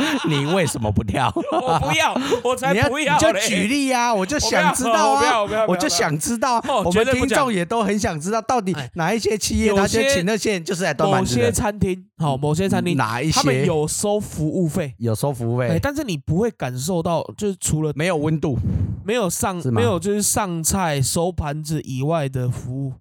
[0.28, 1.32] 你为什么不跳？
[1.52, 8.90] 我不要，我才 不要你就举例啊，我就想知道啊，我就想知道，哦我们听众也都很想知道，到底哎。
[8.94, 11.52] 哪一些企业有他就些请那些人就是来端某些盘子的？
[11.52, 15.80] 餐厅，好，某些餐厅哪一他们些有收服务费，有收服务哎，费？
[15.82, 18.58] 但是你不会感受到，就是除了没有温度，
[19.04, 22.92] 没有上没有就是上菜收盘子以外的服务，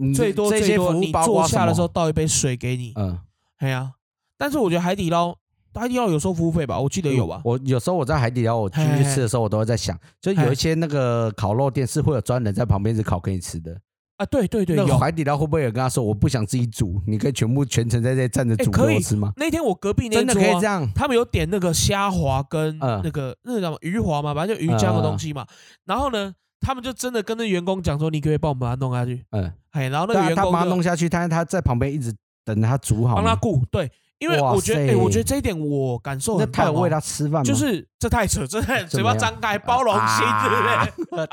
[0.00, 1.88] 嗯最多最这些服多你务包括坐下的时候？
[1.88, 3.18] 倒一杯水给你，嗯，
[3.58, 3.92] 哎呀，
[4.38, 5.34] 但是我觉得海底捞
[5.74, 6.78] 海底捞有收服务费吧？
[6.78, 7.40] 我记得有吧？
[7.44, 13.76] 我有时候我在海底捞，我进去吃的时候，我都会在想，就有一些那个烤肉店是会有专人在旁边是烤给你吃的。
[14.16, 14.84] 啊，对对对，有。
[14.84, 19.32] 那个海底捞会不会有跟他说，我不想自己煮，你可以全部全程在这站着煮给哎可以我吃吗？
[19.36, 20.86] 那天我隔壁那真的可以这样？
[20.94, 25.46] 他们有点那个虾滑跟嗯那个、那个叫什么鱼滑嘛，反正就鱼浆的东西嘛。
[25.86, 32.12] 然后呢，他们就真的跟那员工讲说：“你可以帮我们把它弄下去嗯，？”哎，然后那对啊，他把它弄下去，但是他在旁边一直
[32.44, 33.14] 等他煮好。
[33.14, 33.64] 帮他顾。
[33.70, 36.68] 对，因为我觉得，哎，塞我觉得这一点我感受那很棒、哦。
[36.68, 37.42] 他有喂他吃饭吗？
[37.42, 41.26] 就是这太扯，这太嘴巴张开包容心，啊对不对？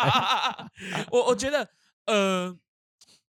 [1.11, 1.69] 我我觉得，
[2.05, 2.57] 呃，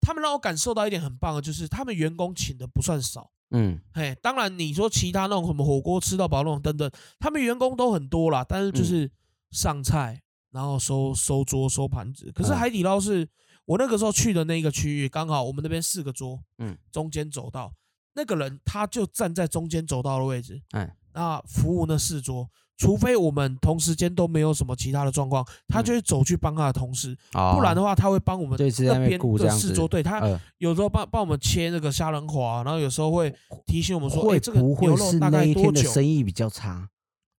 [0.01, 3.29] 他们让我感受到一点很棒的，就是他们员工请的不算少。
[3.55, 6.89] 嗯嘿，当然你说其他那种什么火锅吃到饱那种等等，
[7.19, 9.11] 他们员工都很多啦，但是嗯就是
[9.51, 10.19] 上菜，
[10.51, 12.31] 然后收收桌收盘子。
[12.33, 13.29] 可是嗯海底捞是
[13.65, 17.71] 我那个时候去的那个区域，刚好我们那边四个桌，嗯，中间走道，
[18.15, 22.49] 那个人他就站在中间走道的位置，哎，那服务那四桌。
[22.75, 29.87] 除非我们同时间都没有什么其他的状况，他就会走去帮他的同事，哦不然的话他会帮我们那边的四桌。
[29.87, 33.33] 对他呃，有时候帮帮我们切那个虾仁滑，然后有时候会
[33.67, 35.71] 提醒我们说，哎，会这个不会牛肉大是那一概多久？
[35.71, 36.89] 天的生意比较差？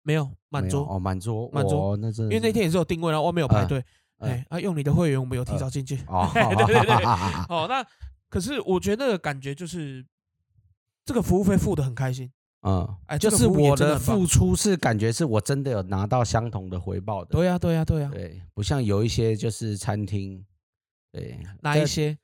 [0.04, 3.84] 没有满桌，哦，满桌，满桌哦那真的因为那天也是有定位，然后外面有排嗯队。
[4.20, 5.98] 嗯哎，啊，用你的会员，我们有提早进去。
[6.06, 7.04] 哦，对对对
[7.48, 7.84] 哦，那
[8.30, 10.02] 可是我觉得那个感觉就是
[11.04, 12.30] 这个服务费付的很开心。
[12.66, 17.30] 嗯，哎就是我的付出是感觉是我真的有拿到相同的回报的。
[17.30, 18.10] 对呀，对呀，对呀。
[18.10, 20.42] 对，不像有一些就是餐厅，
[21.12, 22.16] 对，这哪一些？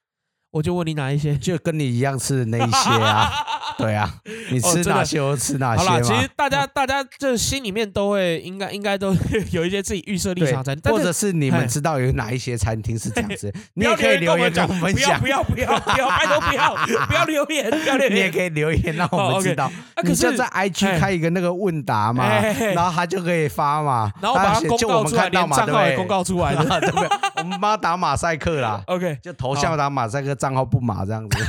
[0.53, 1.37] 我就问你哪一些？
[1.37, 3.31] 就跟你一样吃的那一些啊，
[3.79, 4.13] 对啊，
[4.51, 6.29] 你吃哪些我就吃哪好啦，些嘛其实。
[6.37, 9.15] 大家大家这心里面都会应该应该都
[9.53, 16.75] 有一些自己预设立场在，，或者是你们知道有哪一些餐厅是这样子，你也可以留言跟跟我们讲不要，不要不要不要，拜托不要
[17.07, 19.67] 不要留言，不要留言，你也可以留言让我哦们知道。
[19.67, 22.25] 啊可是在 IG 开一个那个问答嘛，
[22.75, 25.97] 然后他就可以发嘛，然后把它公他写就我告出来，们看到嘛，连账号也对不对？
[25.97, 26.65] 公告出来的。
[26.81, 27.09] 对不对？
[27.37, 31.38] 我们帮他打马赛克啦， OK，就头像打马赛克，账号不码这样子。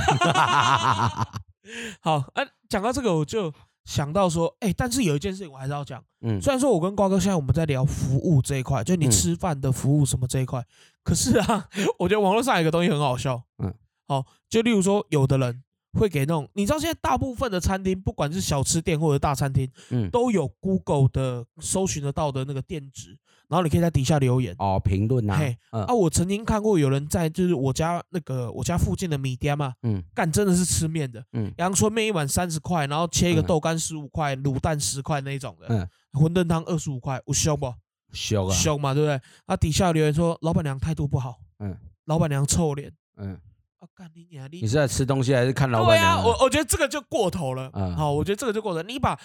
[2.02, 3.52] 好，啊，讲到这个我就
[3.86, 6.04] 想到说，哎，但是有一件事情我还是要讲。
[6.22, 6.40] 嗯。
[6.42, 9.12] 虽然说我跟瓜哥现在我们在聊服务这一块，就你嗯。
[9.12, 10.64] 吃饭的服务什么这一块，
[11.04, 13.74] 可是啊， 我觉得网络上有一个东西很好笑，嗯，
[14.08, 23.18] 好，就例如说有的人会给那种，你知道现在大部分的餐厅，不管是小吃店或者大餐厅，嗯，都有 Google 的搜寻得到的那个店址，
[23.52, 24.56] 然后你可以在底下留言。
[24.60, 37.74] 哦，评论呐嘿，嗯啊，我曾经看过有人在就是我家那个我家附近的米店嘛，嗯干真的是吃面的，嗯阳春面一碗三十块，然后切一个嗯豆干十五块，卤蛋十块那一种的，嗯，馄饨汤二十五块，我凶不？
[38.14, 39.20] 凶啊，凶嘛，对不对？
[39.48, 43.38] 啊，底下留言说老板娘态度不好，嗯老板娘臭脸，嗯，
[43.80, 46.26] 啊，干你娘你你是在吃东西还是看老对啊，板娘？
[46.26, 47.70] 我我觉得这个就过头了。
[47.74, 48.84] 嗯好，我觉得这个就过头了。
[48.84, 49.20] 你把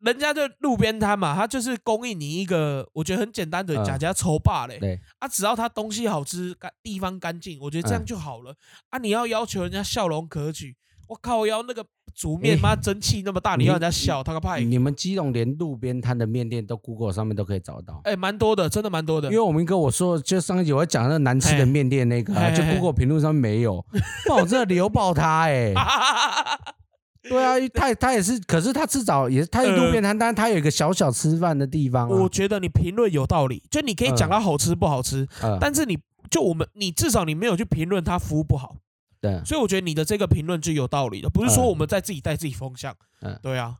[0.00, 4.78] 人家就路边摊嘛，他就是供应你一个，我觉得很简单的假假家丑霸嘞。
[4.78, 8.54] 对，啊，只要他东西好吃，干地方干净，我觉得这样嗯就好了。
[8.88, 10.74] 啊，你要要求人家笑容可取，
[11.08, 11.84] 我靠，要那个
[12.14, 14.60] 煮面诶 妈蒸汽那么大，你你要人家笑，他个派。
[14.60, 18.00] 你们基隆连路边摊的面店都 Google 上面都可以找到。
[18.04, 19.40] 哎，蛮多的，真的蛮多的因为。
[19.40, 23.84] 我们哥我说，就上一集我讲那个难吃的面店那个啊，就 Google 评论上面没有，
[24.34, 25.74] 我真的留爆他哎。
[27.28, 32.16] 对啊，他他也是，可是他至少也是他是路边摊，但是他有一个小小吃饭的地方啊。
[32.16, 35.98] 我觉得你评论有道理，就你可以讲它好吃不好吃，嗯，但是你
[36.30, 38.76] 就我们你至少你没有去评论它服务不好，
[39.20, 41.68] 对，所以我觉得你的这个评论就有道理的，不是说嗯。
[41.68, 42.96] 我们在自己带自己风向。
[43.20, 43.38] 嗯。
[43.42, 43.76] 对啊，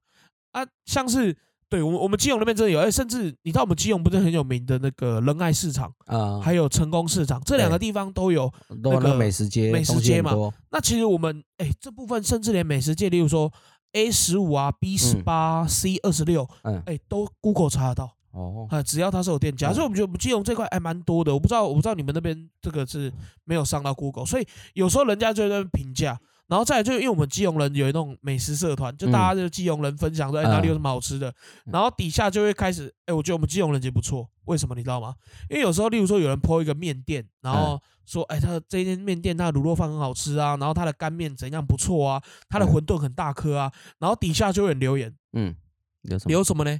[0.53, 1.35] 啊，像是
[1.71, 8.53] 对我们我们基隆那边真的有，哎，甚至你知道我们基隆不是很有名的那个仁爱市场，啊，还有成功市场这两个地方都有。
[8.83, 10.33] 那个美食街，美食街嘛
[10.71, 13.51] 那其实我们哎这部分甚至连美食界，例如说
[13.93, 18.17] A 十五啊、B 十八、C 二十六，嗯，哎，都 Google 查得到。
[18.33, 21.35] 哦，啊，只要它是有店家，嗯所以我们觉得我们基隆这块还蛮多的。
[21.35, 23.13] 我不知道，我不知道你们那边这个是
[23.45, 26.17] 没有上到 Google，所以有时候人家就在那边评价，
[26.51, 31.33] 然后再来就因为我们基隆人有一种美食社团，就大家就基隆人分享说，哎、嗯哪里有什么好吃的，
[31.67, 35.15] 然后底下就会开始，哎，我觉得我们基隆人也不错，为什么你知道吗？
[35.49, 45.55] 因为有时候，例如说有人 po 一个面店，然后说，哎，他的这间面店他的卤肉饭很好吃啊，然后他的干面怎样不错啊，他的嗯馄饨很大颗啊，然后底下就有人留言，嗯，
[46.03, 46.29] 有什么？
[46.29, 46.79] 留什么呢？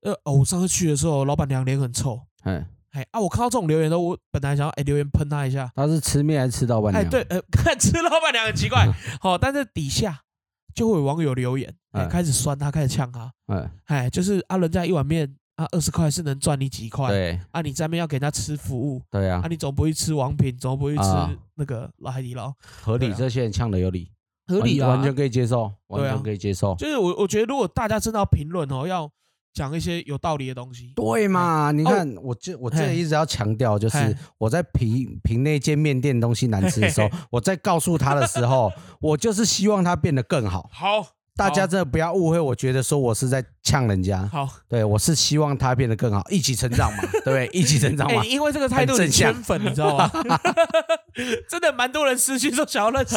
[0.00, 2.18] 呃，哦，我上次去的时候，老板娘脸很臭。
[2.44, 3.20] 哎，哎啊！
[3.20, 7.10] 我看到这种留言都，我本来想要哎留言喷他一下，他是吃面还是吃老板哎娘？
[7.10, 8.86] 对，呃，看吃老板娘很奇怪，
[9.20, 10.20] 好，但是底下
[10.74, 24.10] 就会有网友留言，哎，嗯开始酸他，开始呛他，嗯，哎，就是啊，人家一碗面啊二十块是能赚你几块，对啊，你在那边要给人家吃服务，对啊啊，，你总不会吃王品，总不会吃啊那个老海底捞，合理，啊这些人呛的有理，
[24.46, 26.74] 合理啊完完，全可以接受，完全可以接受。
[26.74, 29.08] 就是我我觉得如果大家真的要评论哦，要
[29.52, 31.72] 讲一些有道理的东西，对嘛？
[31.72, 40.70] 你看，我这我这嘿一直要强调，就是我在评评那间面店东西难吃的时候嘿，我在告诉他的时候， 我就是希望他变得更好。
[40.72, 47.48] 好，大家真的不要误会，我觉得说我是在呛人家，好，对我是希望他变得更好，一起成长嘛， 对不对？
[47.52, 48.24] 一起成长哎、嘛。
[48.24, 50.10] 因为这个态度很圈粉，你知道吗？
[51.48, 53.16] 真的蛮多人私讯说想要认识。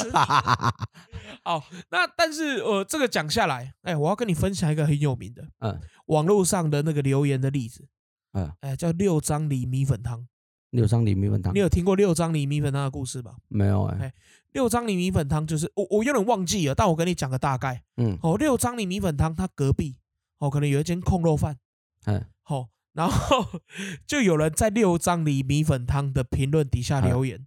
[1.43, 7.87] 好，那但是呃，这个讲下来，哎，我要跟你分享一个很有名的嗯网络上的那个留言的例子，
[8.33, 10.27] 嗯，哎，叫六张梨米粉汤。
[10.71, 13.35] 六张里米粉汤你有听过六张梨米粉汤的故事吧？
[13.47, 13.83] 没有？
[13.85, 14.13] 哎哎，
[14.53, 17.83] 六张梨米粉汤就是我我有点忘记了，但我跟你讲个大概。
[17.97, 19.97] 嗯哦，六张梨米粉汤它隔壁
[20.39, 21.57] 哦，可能有一间控肉饭。
[22.05, 23.61] 嗯好、然后
[24.07, 27.45] 就有人在六张里米粉汤的评论底下留言，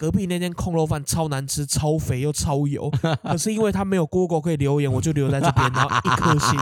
[0.00, 2.90] 隔壁那间空肉饭超难吃、超肥又超油，
[3.22, 6.58] 可是因为他没有 Google 可以留言，我就留在这边，然后一颗星，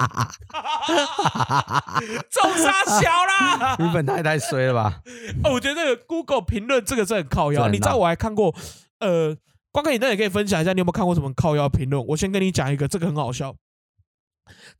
[2.28, 3.76] 中杀小啦！
[3.78, 5.00] 米粉太太衰了吧？
[5.44, 8.52] 哦，我觉得 Google 评论这个是很靠腰，这很闹你知道我还看过，
[8.98, 9.36] 呃，
[9.70, 12.04] 光哥你那也可以分享一下，你有没有看过什么靠腰评论？
[12.08, 13.54] 我先跟你讲一个，这个很好笑，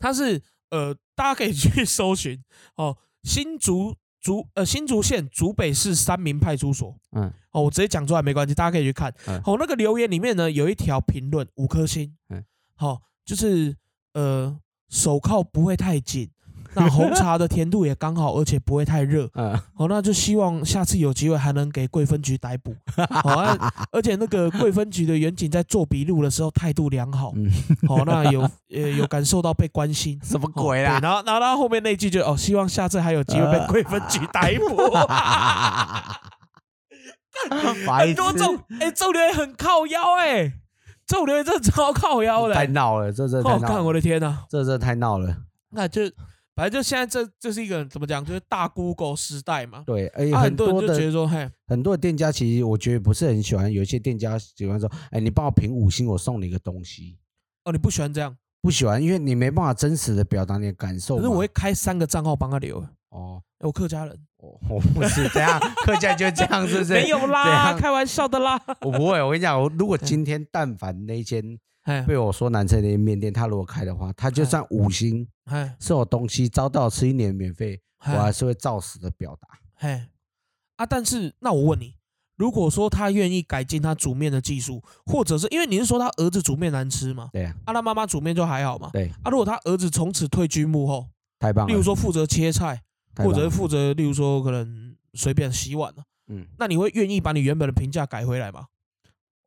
[0.01, 2.43] 它是呃，大家可以去搜寻
[2.75, 9.15] 哦，新竹竹呃新竹县竹北市三民派出所嗯哦，我直接讲出来没关系，大家可以去看。
[9.27, 13.77] 嗯哦，那个留言里面呢有一条评论五颗星，嗯好、就是
[14.15, 16.31] 呃手铐不会太紧。
[16.79, 19.29] 那红茶的甜度也刚好，而且不会太热。
[19.35, 22.75] 嗯，好，那就希望下次有机会还能给贵分局逮捕。
[23.11, 27.33] 好、啊，而且那个贵分局的员警在做笔录的时候态度良好。
[27.37, 27.51] 嗯
[27.89, 30.19] 好、那有呃有感受到被关心。
[30.23, 30.99] 什么鬼啦？
[31.03, 34.77] 然后然后到后面那句就哦，希望下次还有机会被贵分局逮捕。
[37.87, 40.53] 白很多痴这种哎，这种留言很靠腰哎、
[41.07, 45.37] 这种留言真的超靠腰的、太闹了，这真的太哦，看我的天呐、这真的太闹了。
[45.71, 46.03] 那就
[46.59, 49.85] 反正就现在这这是一个怎么讲，就是大 Google 时代嘛。
[49.87, 57.17] 对，而且啊、很很多就觉得说，嘿，很多的店家其实我觉得不是很喜欢，有一些店家喜欢说，哎，你帮我评五星，我送你一个东西。
[57.63, 61.15] 哦，你不喜欢这样，不喜欢，因为你没办法真实的表达你的感受。
[61.19, 62.85] 可是我会开三个账号帮他留。
[63.11, 66.95] 哦，哎我客家人 我我不是这样， 客家就这样，是不是？
[66.99, 68.61] 没有这啦，样开玩笑的啦。
[68.81, 71.41] 我不会，我跟你讲，我如果今天但凡那间
[71.78, 79.49] 哎被我说难吃的面店，他如果开的话，他就算五星哎是我东西，遭到吃一年免费，我还哎是会照实的表达。
[79.75, 80.07] 嘿
[80.77, 80.87] 啊！
[80.87, 81.95] 但是那我问你，
[82.37, 87.31] 如果说他愿意改进他煮面的技术，或者是因为你是说他儿子煮面难吃吗？
[87.33, 88.91] 对呀、啊，他妈妈煮面就还好嘛？
[88.93, 91.07] 对，啊，如果他儿子从此退居幕后，
[91.39, 91.73] 太棒了。
[91.73, 92.83] 例如说负责切菜，
[93.17, 98.67] 或者负责，例如说可能随便洗碗了，嗯，那你会愿意把你原本的评价改回来吗？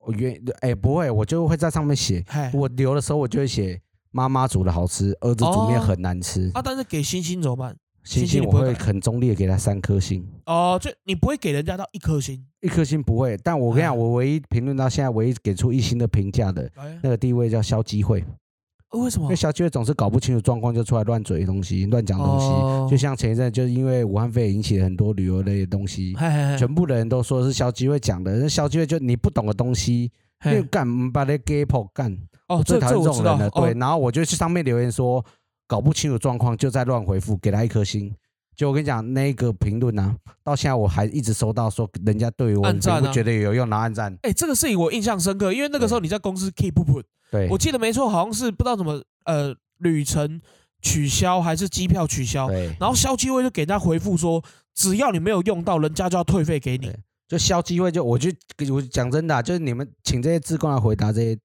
[0.05, 3.79] 我原哎不会，我就会在上面写，嗨我留的时候我就会写
[4.11, 6.51] 妈妈煮的好吃，儿子煮面哦很难吃。
[6.53, 7.75] 啊，但是给星星怎么办？
[8.03, 13.37] 星星我会很中立的给他三颗星，哦，就你不会给人家到一颗星，一颗星不会。
[13.43, 18.25] 但我跟你讲，哎我唯一评论到现在唯一给出一星的评价的哎，那个地位叫肖机会，呃
[18.99, 19.35] 为什么因为？
[19.35, 22.45] 小机会总是搞不清楚状况就出来乱嘴东西、乱讲东西。
[22.45, 26.13] 哦就像前一阵，就是因为武汉肺炎引起了很多旅游类的东西，
[26.57, 30.11] 全部的人都说是肖机会讲的，那肖机会就你不懂的东西，
[30.45, 32.11] 因为嗨干把那 gay 跑干，
[32.47, 35.23] 哦，我最讨这这我知道厌这种人了。，对，哦然后我就去上面留言说，
[35.67, 38.13] 搞不清楚状况就在乱回复，给他一颗星。
[38.55, 42.97] 就我跟你讲，那个评论呢，到现在我还一直收到说人家对于我的按赞啊。
[42.97, 44.15] 评论觉得有用，然后按赞。
[44.21, 50.39] 哎，这个事情我印象深刻，因为那个时候你在公司 keep put，对，我记得没错，好像是不知道怎么呃旅程
[50.81, 54.43] 取消还是机票取消，对，然后消机会就给人家回复说，
[54.75, 56.87] 只要你没有用到，人家就要退费给你。
[56.87, 56.99] 对。
[57.27, 58.29] 就消机会就我就
[58.73, 61.39] 我讲真的啊、就是你们请这些志工来回答这些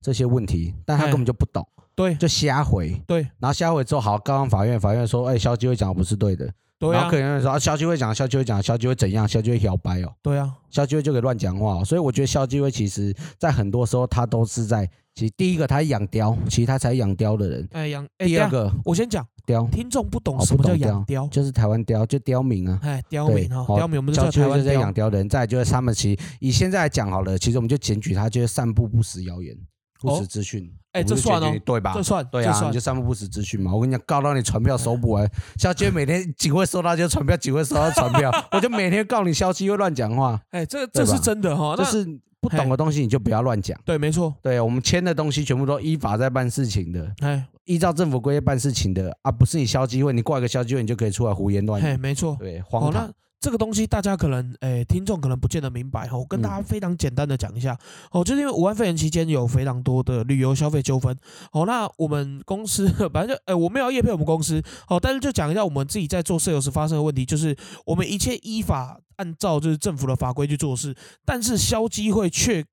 [0.00, 1.66] 这些问题，但他哎根本就不懂，
[2.02, 3.00] 对就瞎回。
[3.06, 6.52] 对然后瞎回之后，好告上法院，法院说，哎，消基会讲的不是对的。
[6.78, 9.28] 对啊然后客，人就说，啊，消基会讲，消基会讲，消基会怎样？
[9.28, 10.12] 消基会摇摆哦。
[10.20, 14.84] 对啊，消基会就可以乱讲话、哦，所以我觉得消基会其实在很多时候他都是在，
[15.14, 17.68] 其实第一个他养雕，其实他才养雕的人。
[17.70, 22.76] 哎养哎等一下第二个我先讲，雕听众不懂哦什么叫养雕，就是台湾雕，就刁民啊。
[22.82, 25.08] 哎刁对民哈，好刁民我们叫台湾基会就是在养刁。
[25.08, 29.56] 雕的人，再来就是他们其实以现在来讲好了，其实我们就检举他就是散布不实谣言、
[30.00, 30.68] 不实资讯。
[30.92, 31.92] 哎这算哦对吧？
[31.94, 33.74] 这算对啊，你就散布不实资讯嘛。
[33.74, 35.28] 我跟你讲，告到你传票收不完，
[35.58, 42.06] 消基会每天警会收到就传票，警会收到传票， 我就每天告你消基会乱讲话，哎，这这是真的哈，那就是
[42.40, 43.78] 不懂的东西你就不要乱讲。
[43.84, 52.36] 对，没错，对我们签的东西全部都依法在办事情的，哎依照政府规定办事情的啊，不是你消机会，你挂一个消机会，你就可以出来胡言乱哎，语，没错。
[52.38, 53.12] 对，哦荒，唐那。
[53.42, 56.16] 这个东西大家可能，诶，听众可能不见得明白哈。
[56.16, 57.76] 我跟大家非常简单的讲一下，
[58.12, 61.14] 哦，就是因为武汉肺炎期间有非常多的旅游消费纠纷，
[61.50, 72.64] 哦，那我们公司 反正就，诶，我没有要业配我们公司，哦，但是就讲一下我们自己在做社游时发生的问题，就是我们一切依法按照就是政府的法规去做事，但是消基会却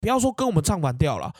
[0.00, 1.34] 不要说跟我们唱反调了，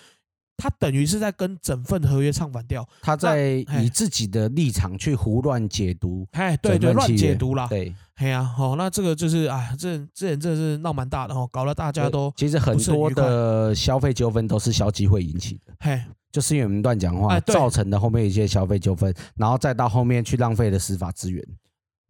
[0.56, 21.44] 他等于是在跟整份合约唱反调，他在哎以自己的立场去胡乱解读，哎，对对，乱解读啦，对，嘿呀，好，那这个就是啊，这之前真的是闹蛮大的哦，搞得大家都其实很多的消费纠纷都是消基会引起的，嘿，就是因为我们乱讲话哎造成的后面一些消费纠纷，然后再到后面去浪费了司法资源，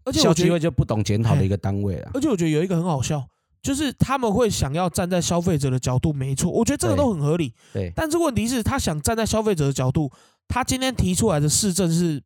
[0.04, 2.10] 而且我觉得，消基会就不懂检讨的一个单位了。
[2.12, 3.26] 而且我觉得有一个很好笑，
[3.64, 7.54] 就是他们会想要站在消费者的角度，没错，我觉得这个都很合理。
[7.72, 10.12] 对，但是问题是，他想站在消费者的角度，
[10.46, 12.22] 他今天提出来的市政是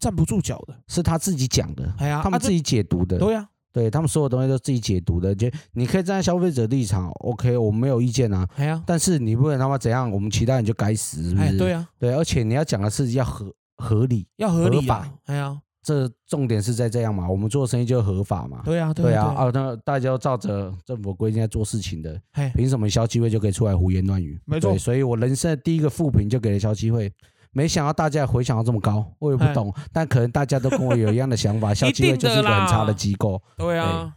[0.00, 0.74] 站不住脚的。
[0.88, 8.44] 是他自己讲的，哎呀，啊他们自己解读的，这对呀，对他们所有东西都自己解读的，就你可以站在消费者立场，OK，我们没有意见啊。
[8.56, 11.56] 哎呀，但是你不能他妈怎样，我们其他人就该死，是不哎，是？
[11.56, 15.56] 对呀，对，而且你要讲的是要合合理，要合理合法，哎呀，
[15.88, 18.60] 这重点是在这样嘛，我们做生意就合法嘛。
[18.62, 24.38] 对呀，呀，对啊，啊，那大家都照着政府规定在做事情的，嘿，凭什么消基会就可以出来胡言乱语？
[24.44, 27.10] 没错所以我人生的第一个负评就给了消基会，
[27.52, 33.40] 没想到大家回想到这么高，我也不哎懂，但可能大家都跟我有一样的想法， 消基会就是一个很差的机构。
[33.56, 34.14] 对啊。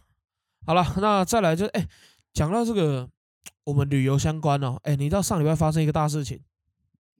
[0.66, 1.88] 好了，那再来就哎，
[2.34, 3.08] 讲到这个
[3.64, 6.38] 我们旅游相关哦，哎，你知道上礼拜发生一个大事情，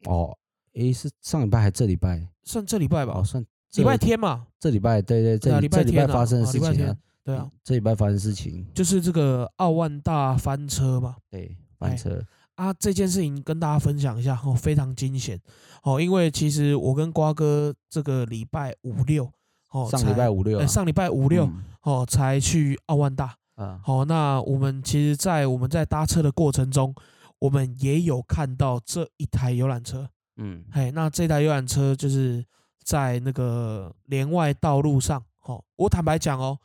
[0.04, 0.36] 哦，
[0.74, 2.28] 诶，是上礼拜还是这礼拜？
[2.44, 3.24] 算这礼拜吧哦，？
[3.24, 3.44] 算
[3.74, 8.66] 礼拜天嘛，这礼拜对对，这礼拜礼拜发生的事情啊，对啊，这礼拜发生事情。
[8.74, 12.22] 就是这个奥万大翻车嘛，对，翻车。
[12.56, 15.40] 啊，这件事情跟大家分享一下哦，非常惊险。
[15.82, 19.30] 哦，因为其实我跟瓜哥这个礼拜五六
[19.70, 21.50] 哦，上礼拜五六，上礼拜五六
[21.82, 23.34] 哦，才去奥万大。
[23.54, 26.94] 啊，好，那我们其实，在我们在搭车的过程中，
[27.38, 32.44] 我们也有看到这一台游览车，嗯，嘿，那这台游览车就是
[32.84, 36.58] 在那个连外道路上，哦，我坦白讲哦，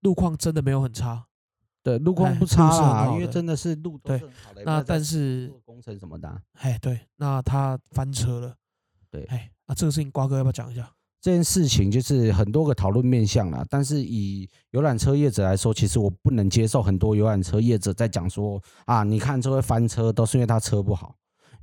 [0.00, 1.26] 路况真的没有很差。
[1.82, 4.62] 对，路况不差啦，因为真的是路都是好的。
[4.64, 8.54] 那但是工程什么的，哎，对，那他翻车了。
[9.08, 10.90] 对，哎，那这个事情瓜哥要不要讲一下？
[11.20, 21.14] 这件事情就是很多个讨论面向啦，但是以游览车业者来说，其实我不能接受很多游览车业者在讲说啊，你看这会翻车，都是因为他车不好。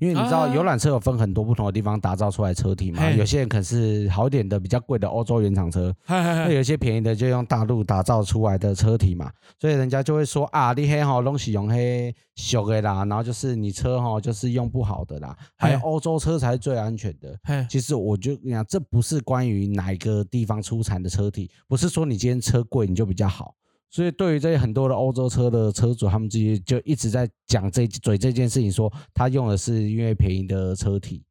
[0.03, 17.65] 因为你知道游览车有分很多不同的地方打造出来车体嘛，有些人可是好一点的比较贵的欧洲原厂车，那有些便宜的就用大陆打造出来的车体嘛，所以人家就会说啊，你黑哈东西用黑修的啦，然后就是你车哈就是用不好的啦，还有欧洲车才是最安全的。
[17.69, 23.55] 其实我就你讲，这不是关于哪个地方出产的车体，不是说你今天车贵你就比较好。
[23.93, 31.23] 所以，对于这些很多的欧洲车的车主，他们自己就一直在讲这嘴这件事情，说他用的是因为便宜的车体，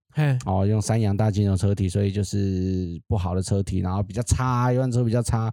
[0.47, 5.53] 哦，用三洋大金融车体，所以就是不好的车体，然后比较差，一辆车比较差。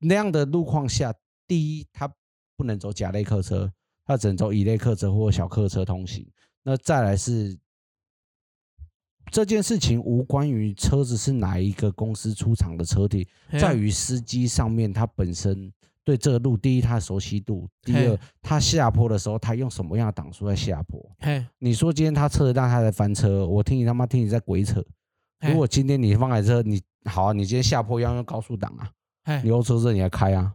[0.00, 1.14] 那样的路况下，
[1.46, 2.12] 第一，它
[2.56, 3.72] 不能走甲类客车，
[4.04, 6.28] 它只能走乙类客车或小客车通行。
[6.64, 7.56] 那再来是
[9.30, 13.28] 这件事情无关于车子是哪一个公司出厂的车体，
[13.60, 15.72] 在于司机上面，他本身。
[16.08, 20.98] 对这个路，第一，他的熟悉度；第二，他下坡的时候，他用什么样的档数在下坡？
[21.18, 24.82] 嘿，你说今天他车子让他在翻车，我听你他妈听你在鬼扯。
[25.46, 28.88] 如果今天你放开车，你好啊，你今天下坡要用高速档啊，
[29.44, 30.50] 你后车子你还开啊？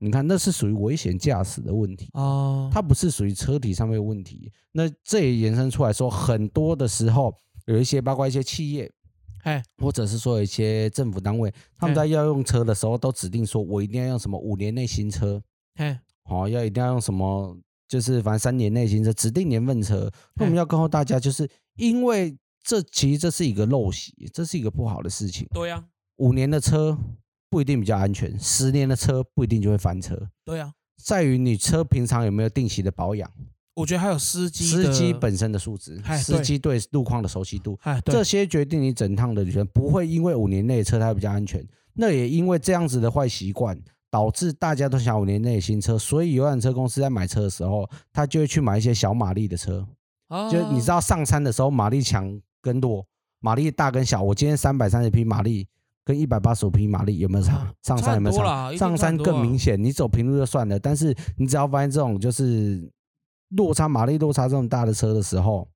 [0.00, 4.50] 你看那是属于危险驾驶的问题哦，它不是属于车体上面的问题。
[4.72, 7.32] 那这也延伸出来说，很多的时候
[7.66, 8.90] 有一些包括一些企业。
[9.42, 15.42] 哎，或者是说一些政府单位，他们在要用车的时候，都指定说我一定要用什么五年内新车，
[15.76, 20.10] 哎，好，要一定要用什么，就是反正三年内新车，指定年份车。
[20.34, 25.48] 那我们要告诉大家，就是因为这其实这是一个陋习，这是一个不好的事情。
[25.52, 25.84] 对呀，
[26.16, 26.98] 五年的车
[27.48, 30.28] 不一定比较安全，十年的车不一定就会翻车。
[30.44, 30.72] 对呀，
[31.02, 33.30] 在于你车平常有没有定期的保养。
[33.78, 41.64] 我觉得还有司机，司机本身的素质，司机对路况的熟悉度，这些决定你整趟的旅程不会因为五年内车胎比较安全，
[41.94, 49.86] 那也因为这样子的坏习惯，导致大家都想五年内新车，所以游览车公司在买车的时候，他就会去买一些小马力的车。
[50.50, 53.06] 就你知道上山的时候马力强跟弱，
[53.38, 55.68] 马力大跟小，我今天三百三十匹马力
[56.04, 57.72] 跟一百八十五匹马力有没有差？
[57.82, 58.76] 上山有没有差？
[58.76, 62.90] 上山更明显，你走平路就算了，但是你只要发现这种就是。
[63.50, 65.68] 落差马力落差这么大的车的时候，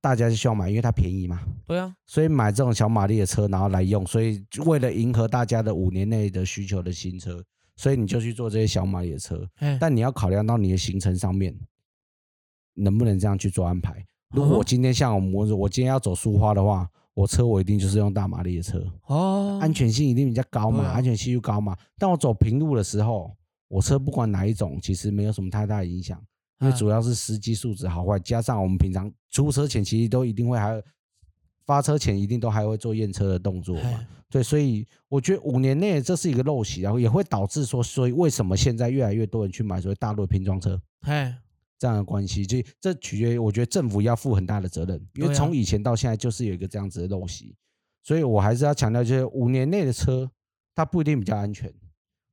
[0.00, 1.40] 大家就需要买，因为它便宜嘛。
[1.66, 4.04] 对啊，所以买这种小马力的车，然后来用。
[4.06, 7.44] 所以为了迎合大家的五年内的需求的新车，
[7.76, 9.48] 所以你就去做这些小马力的车。
[9.78, 11.54] 但你要考量到你的行程上面，
[12.74, 14.04] 能不能这样去做安排？
[14.34, 18.84] 如果我今天像我模子，我今天要走苏花的话，我车我一定就是用大马力的车。
[19.06, 21.76] 哦，安全性一定比较高嘛，安全系数高嘛。
[21.98, 23.36] 但我走平路的时候，
[23.68, 26.20] 我车不管哪一种，其实没有什么太大的影响。
[26.60, 30.82] 因为主要是司机素质好坏，加上我们平常出车前其实都一定会还
[31.64, 34.06] 发车前一定都还会做验车的动作嘛。
[34.28, 40.80] 对，所以我觉得五年内这是一个陋习，然后也会导致说，所以为什么现在越来越多人去买所谓大陆拼装车？
[41.00, 41.36] 哎，
[41.78, 47.56] 这样的关系，就这取决于我觉得政府要负很大的责任，因为从以前到现在就是有一个这样子的陋习，
[48.04, 50.30] 所以我还是要强调，就是五年内的车
[50.74, 51.72] 它不一定比较安全，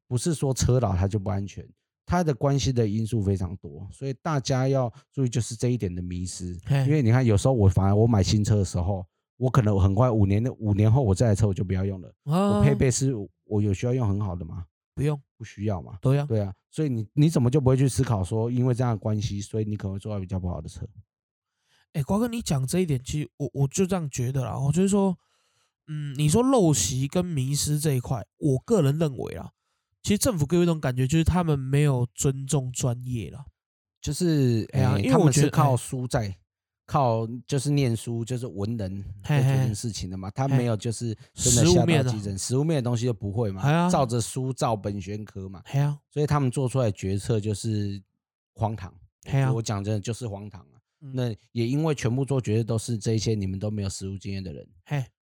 [0.07, 1.67] 不是说车老它就不安全。
[2.07, 6.57] 它的关系的因素非常多，所以大家要注意，就是这一点的迷失。
[6.69, 9.05] 因为你看，有时候我反而我买新车的时候，
[9.35, 12.09] 我可能很快五年的五年后，我这台车我就不要用了。
[12.23, 14.65] 我配备是我有需要用很好的吗？
[14.95, 15.97] 不用，不需要嘛。
[16.01, 16.53] 对呀，对啊。
[16.71, 20.87] 所以你你怎么就不会去思考说，因为这样的关系，所以你可能会做到比较不好的车？
[21.91, 24.57] 哎，瓜哥，你讲这一点，其实我我就这样觉得啦。
[24.57, 25.17] 我就是说，
[25.87, 29.51] 嗯，你说陋习跟迷失这一块，我个人认为啊。
[30.07, 33.45] 其实政府给我一种感觉，就是他们没有尊重专业了，
[33.99, 36.33] 就是哎呀，因为我觉得靠书在
[36.85, 45.61] 靠就是念书，就是文人做这件事情的嘛，他没有就是真的下到基层，实物面的东西就不会嘛，照着书照本宣科嘛，
[46.09, 48.01] 所以他们做出来决策就是
[48.53, 48.93] 荒唐，
[49.53, 50.79] 我讲真的就是荒唐啊。
[50.99, 54.65] 那也因为全部做决策都是这些你们都没有实务经验的人，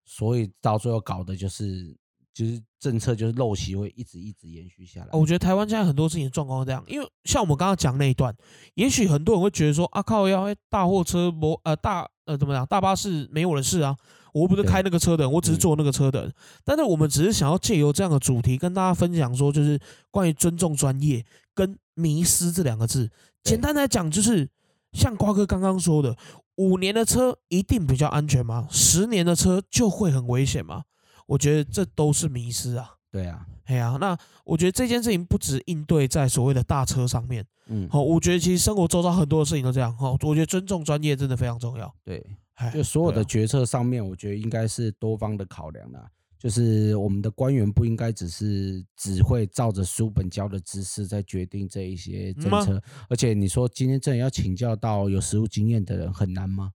[0.04, 1.98] 所以到最后搞的就是
[2.36, 5.08] 就是政策就是陋习会一直一直延续下来。
[5.14, 8.36] 哦我觉得台湾现在很多事情状况是这样，因为像我们刚刚讲那一段，
[8.74, 13.96] 也许很多人会觉得说啊靠要大货车摩呃大呃怎么讲大巴士没我的事啊，
[14.34, 16.34] 我又不是开那个车的人，我只是嗯坐那个车的人。
[16.66, 19.80] 但是我们只是想要借由这样的主题跟大家分享说，就是
[20.12, 23.10] 关于尊重专业跟迷失这两个字。
[23.44, 24.50] 简单来讲，就是
[24.92, 26.18] 像瓜哥刚刚说的，
[26.58, 28.68] 五年的车一定比较安全吗？
[28.70, 30.84] 十年的车就会很危险吗？
[31.26, 32.92] 我觉得这都是迷失啊。
[33.12, 41.90] 对啊，哎呀，那我觉得这件事情不止应对在所谓的大车上面，嗯，好，我觉得其实生活周遭很多的事情都这样，哈，我觉得尊重专业真的非常重要。
[42.04, 42.22] 对，
[42.56, 46.06] 哎，就所有的决策上面，我觉得应该是多方的考量啦。
[46.38, 56.72] 就是我们的官员不应该只是只会照着书本教的知识在决定这一些政策，而且你说今天真的要请教到有实务经验的人很难吗？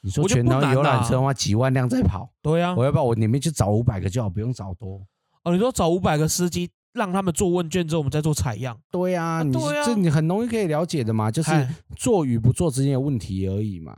[0.00, 5.00] 你说我全台不难啦游览车嘛，几万辆在跑，对啊，我要不要我里面去找五百个就好，不用找多。
[5.44, 9.52] 哦，你说找五百个司机，让他们做问卷之后，我们再做采样，对呀、你
[9.84, 11.50] 这你很容易可以了解的嘛，就是
[11.96, 13.96] 做与不做之间的问题而已嘛。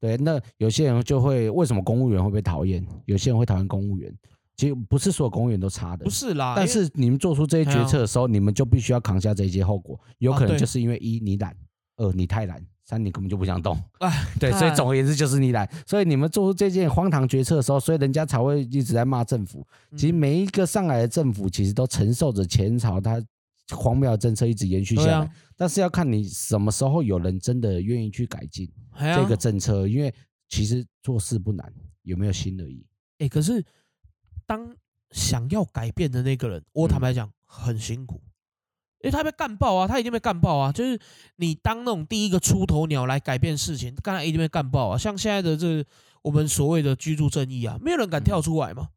[0.00, 2.86] 对，那有些人就会为什么公务员会被讨厌？
[3.06, 4.14] 有些人会讨厌公务员，
[4.54, 6.04] 其实不是所有公务员都差的。
[6.04, 9.98] 不，是啦，但是你们做出这些决策的时候，你们就必须要扛下这些后果。
[10.18, 11.56] 有可能就是因为一你懒，
[11.96, 13.78] 二你太懒，三你根本就不想动。
[13.98, 15.68] 哎， 对，所以总而言之就是你懒。
[15.86, 19.66] 所以你们做出这件荒唐决策的时候，所以人家才会一直在骂政府。
[19.96, 23.22] 其实嗯每一个上来的政府，其实都承受着前朝他
[23.74, 25.12] 荒谬的政策一直延续下来。
[25.14, 30.14] 啊，但是要看你什么时候有人真的愿意去改进这个政策，因为
[30.48, 31.72] 其实做事不难，
[32.02, 32.86] 有没有心而已。
[33.18, 33.64] 哎，可是
[34.46, 34.76] 当
[35.12, 38.20] 想要改变的那个人，我坦白嗯讲很辛苦，
[39.04, 40.72] 因为他被干爆啊，他一定被干爆啊。
[40.72, 40.98] 就是
[41.36, 44.98] 你当那种第一个出头鸟来改变事情，刚才一定被干爆啊。
[44.98, 45.84] 像现在的这
[46.22, 48.88] 我们所谓的居住正义啊，没有人敢跳出来嘛。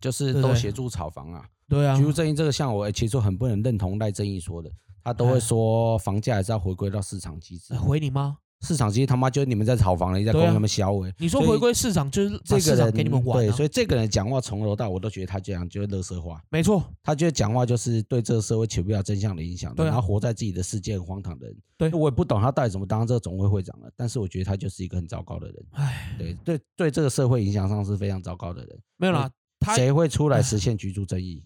[0.00, 4.70] 就是都协助炒房啊，对啊居，住正义这个，像我其实很不能认同赖正义说的，
[5.02, 7.78] 他都会哎说房价还是要回归到市场机制哎。
[7.78, 8.36] 回你妈！
[8.60, 11.14] 市场其实他妈就是你们在炒房了，你在供他们销委。
[11.18, 21.56] 你说回归市场就是把这个人市场给你们玩对，啊，所以这个人讲话从头到尾我都觉得他这样就是乐色话，没错，他觉得讲话就是对这个社会起不了真相的影响的，对啊然后活在自己的世界很荒唐的人。
[21.76, 25.66] 对我也不懂他到底怎么当这个总会会长的，但是我觉得他就是一个很糟糕的人。
[25.72, 28.78] 唉，对对对，这个社会影响上是非常糟糕的人。
[28.96, 29.30] 没有啦，
[29.60, 31.44] 他谁会出来唉实现居住正义？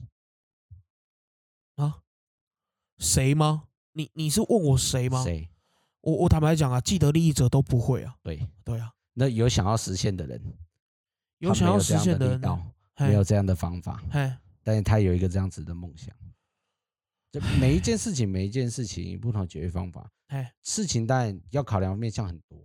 [1.77, 1.99] 啊，
[2.99, 3.65] 谁吗？
[3.93, 5.23] 你你是问我谁吗？
[5.23, 5.51] 谁？
[6.03, 10.41] 我我坦白讲啊，既得利益者都不会啊，对，对啊，那有想要实现的人，
[11.39, 12.61] 有想要实现，的力道，
[12.95, 14.33] 嘿没有这样的方法，嘿，
[14.63, 16.15] 但是他有一个这样子的梦想。
[17.31, 20.11] 就每一件事情，每一件事情不同解决方法。
[20.29, 22.63] 嘿，事情当然要考量面向很多，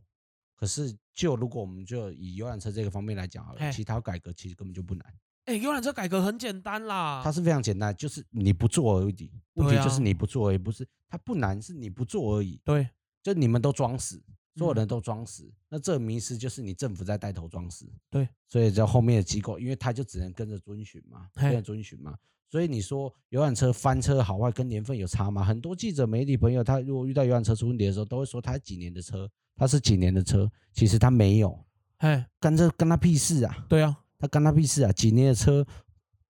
[0.58, 5.06] 可是就如果我们就以游览车这个方面来讲好了，其他改革其实根本就不难，
[5.46, 9.32] 哎，游览车改革很简单啦，它是非常简单，就是你不做而已。
[9.54, 12.60] 问题就是你不做而已，不是它不难，是你不做而已。
[12.66, 12.90] 对，
[13.28, 14.24] 就你们都装死，
[14.56, 17.86] 所有嗯人都装死，那这个迷失就是你政府在带头装死。
[18.10, 22.18] 对，所以在后面的机构，因为他就只能跟着遵循嘛，跟着遵循嘛。
[22.50, 25.44] 所以你说游览车翻车好坏跟年份有差吗？
[25.44, 31.66] 很多记者、媒体朋友，他如果遇到游览车出问题的时候，都会说他几年的车，他是几年的车，其实他没有，
[31.98, 33.66] 嘿，干这干他屁事啊！
[33.68, 34.92] 对啊，他干他屁事啊！
[34.94, 35.68] 几年的车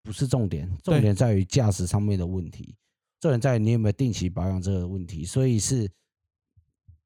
[0.02, 2.76] 不是重点，重对点在于驾驶上面的问题，
[3.20, 5.24] 重点在于你有没有定期保养这个问题。
[5.24, 5.88] 所以是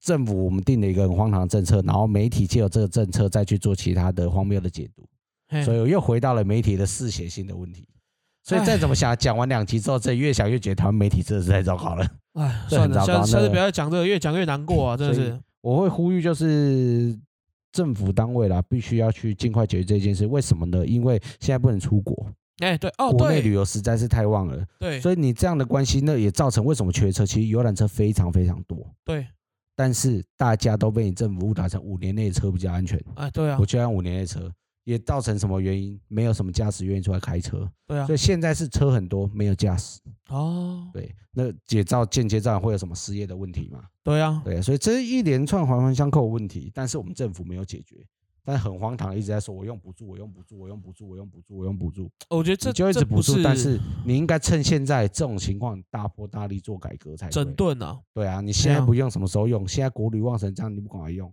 [0.02, 5.04] 政府我们定了一个很荒唐的政策，然后媒体借由这个政策再去做其他的荒谬的解读，
[5.64, 7.88] 所以我又回到了媒体的嗜血性的问题。
[8.44, 12.04] 所以再怎么想，讲完两集之后，这越想越觉得台湾媒体真的是太糟糕了。
[12.34, 17.16] 哎， 算了，下次不要再讲这个，越讲越难过啊，真的是，我会呼吁，就是
[17.72, 20.26] 政府单位啦，必须要去尽快解决这件事。
[20.26, 20.84] 为什么呢？
[20.84, 22.26] 因为现在不能出国，
[22.62, 24.66] 哎，对，哦，国内旅对，游实在是太旺了。
[24.80, 27.24] 对，所以你这样的关系，那也造成为什么缺车？
[27.24, 29.28] 其实游览车非常非常多，对，
[29.82, 34.54] 但是大家都被你政府误导成五年内的车比较安全，哎，对啊我，就要五年内的车，
[34.84, 36.00] 也造成什么原因？
[36.08, 43.84] 没有什么驾驶愿意出来开车，对啊所，以现在是车很多，没有驾驶，哦，对，那也造间接造成会有什么失业的问题嘛？
[44.04, 48.06] 对啊，对，所以这是一连串环环相扣的问题，但是我们政府没有解决。
[48.44, 59.68] 但很荒唐，一直在说我用补助，我用补助，我用补助，我用补助，我用补助，我觉得这就一直补助，但是你应该趁现在这种情况大破大立做改革才对整顿啊，对啊，你现在啊不用什么时候用？
[59.68, 61.32] 现在国旅旺成这样，你不赶快用？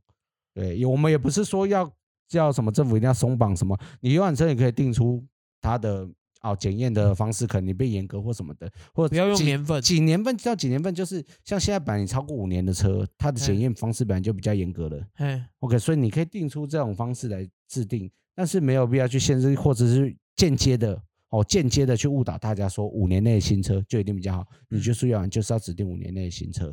[0.52, 1.90] 对，也我们也不是说要
[2.28, 5.24] 叫什么政府一定要松绑什么，你游览车也可以定出
[5.60, 6.06] 它的
[6.40, 15.06] 哦检验的方式，可能你被严格或什么的，或者不要用几年份，几年份到几年份，就是像现在本来你超过五年的车，它的检验方式本来就比较严格了。
[15.14, 24.46] 哎，OK，所以你可以定出这种方式来制定，但是没有必要去限制，或者是间接的哦，间接的去误导大家说五年内的新车就一定比较好。
[24.68, 26.72] 你就是要就是要指定五年内的新车。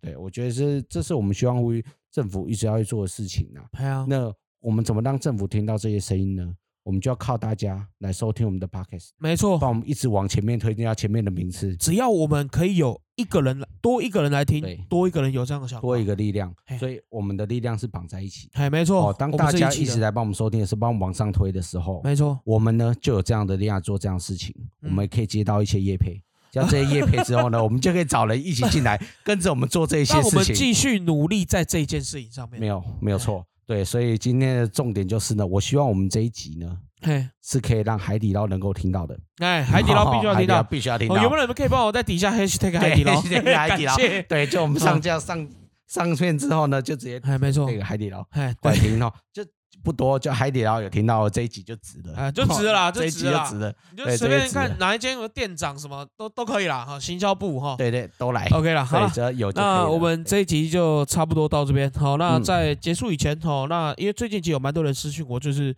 [0.00, 4.04] 对，我觉得是这是我们希望呼吁政府一直要去做的事情啊。
[4.06, 6.54] 那我们怎么让政府听到这些声音呢？
[6.84, 11.74] 我们就要靠大家来收听我们的 podcast，没错，帮我们一直往前面推进到前面的名次。
[11.76, 18.50] 只要我们可以有一个人多一个人来听，多一个人有这样的想法，多一个力量，所以我们的力量是绑在一起。
[18.52, 19.10] 哎，没错。
[19.14, 24.54] 当大家一直来帮我们收听的时候，帮我们往上推的时候，没错，我们呢就有这样的力量做这样的事情。
[24.82, 26.22] 我们可以接到一些业配，
[26.52, 30.22] 像这些业配之后呢， 我们就可以找人一起进来跟着我们做这些事情。
[30.24, 32.60] 我们继续努力在这件事情上面。
[32.60, 33.46] 没有，没有错。
[33.66, 36.78] 对，所以今天的重点就是呢，我希望我们这一集呢。
[37.02, 39.18] 嘿，是可以让海底捞能够听到的。
[39.38, 41.16] 哎，海底捞必须要听到，必须要听到。
[41.16, 43.20] 有没有人可以帮我在底下 hashtag 海底捞？
[43.54, 43.94] 海底捞，
[44.26, 45.46] 对，就我们上架上
[45.86, 49.44] 上线之后呢，就直接哎，没错，那个海底捞，哎，对，听哦，就
[49.82, 53.74] 不多，就海底捞有听到这一集就值了，哎，就值了，这一集就值了。
[53.90, 61.90] 你就随便看哪一间有店长什么都都可以啦，哈，行销部哈，对对，都来，OK 了，好了，有那我们这一集就差不多到这边。
[61.92, 65.74] 好，那在结束以前，哈，那因为最近其实有蛮多人私讯我，就是。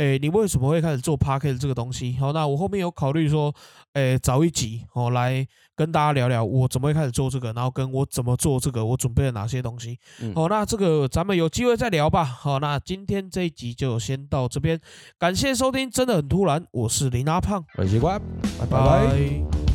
[0.00, 2.16] 哎，你为什么会开始做 p a r k e t 这个东西？
[2.18, 3.54] 好，那我后面有考虑说，
[3.92, 5.46] 诶，找一集哦来
[5.76, 9.98] 跟大家聊聊我怎么会开始做这个，然后跟我怎么做这个，我准备了哪些东西。
[10.34, 12.24] 好，那这个咱们有机会再聊吧。
[12.24, 14.80] 好，那今天这一集就先到这边，
[15.18, 18.18] 感谢收听，真的很突然，我是林阿胖，很习惯，
[18.58, 19.69] 拜拜。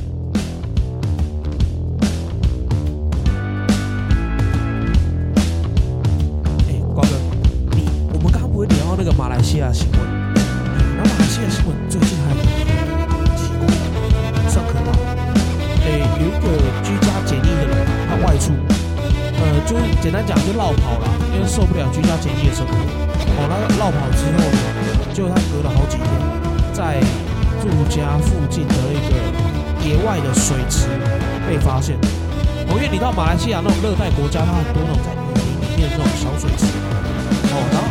[8.97, 9.99] 那个马来西亚新闻，
[10.95, 12.39] 然后马来西亚新闻最近还很
[13.35, 13.67] 奇怪，
[14.49, 14.95] 算可怕。
[15.83, 16.47] 诶，有一个
[16.81, 18.53] 居家检疫的人，他外出，
[19.35, 22.73] 呃，就是简单讲就绕跑了，因为受不了居家检疫的生活。
[23.35, 24.63] 哦，那绕跑之后呢，
[25.13, 26.07] 就他隔了好几天，
[26.71, 27.03] 在
[27.59, 29.13] 住家附近的一个
[29.83, 30.87] 野外的水池
[31.45, 31.97] 被发现。
[32.69, 36.65] 哦，因为你到马来西亚那种热带国家，它很多那种在雨林里面的那种小水池。
[37.51, 37.84] 哦，然后。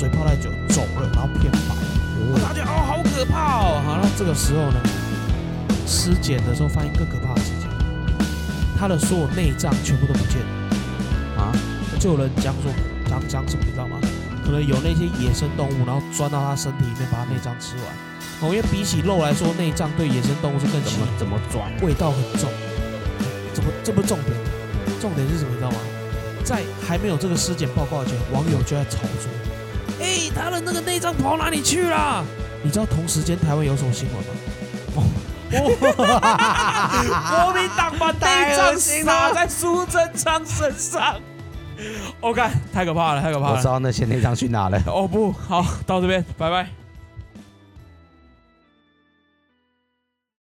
[0.00, 3.82] 水泡太久肿了，然后偏白，大家哦好可怕哦！
[3.84, 4.80] 好那，这个时候呢，
[5.86, 7.68] 尸检的时候发现更可怕的事情，
[8.78, 10.48] 他的所有内脏全部都不见了
[11.36, 11.52] 啊！
[12.00, 12.72] 就有人讲说
[13.10, 14.00] 讲讲什么你知道吗？
[14.42, 17.84] 可能有那些野生动物，然后钻到他身体里面把他内脏吃完。
[18.40, 21.70] 哦，因为比起肉来说，内脏对野生动物是更怎么怎么钻？
[21.82, 22.48] 味道很重。
[23.52, 24.32] 怎么这不重点？
[24.98, 25.76] 重点是什么你知道吗？
[26.42, 29.28] 在还没有这个尸检报告前，网友就在吵说。
[30.10, 32.24] 哎，他的那个内脏跑哪里去了？
[32.64, 34.32] 你知道同时间台湾有什么新闻吗？
[35.50, 35.60] 国
[37.54, 41.14] 民党把内脏撒在苏贞昌身上。
[42.20, 42.42] OK，
[42.72, 43.54] 太可怕了，太可怕了。
[43.54, 44.82] 我知道那些内脏去哪了。
[44.86, 46.68] 哦不好，到这边，拜拜。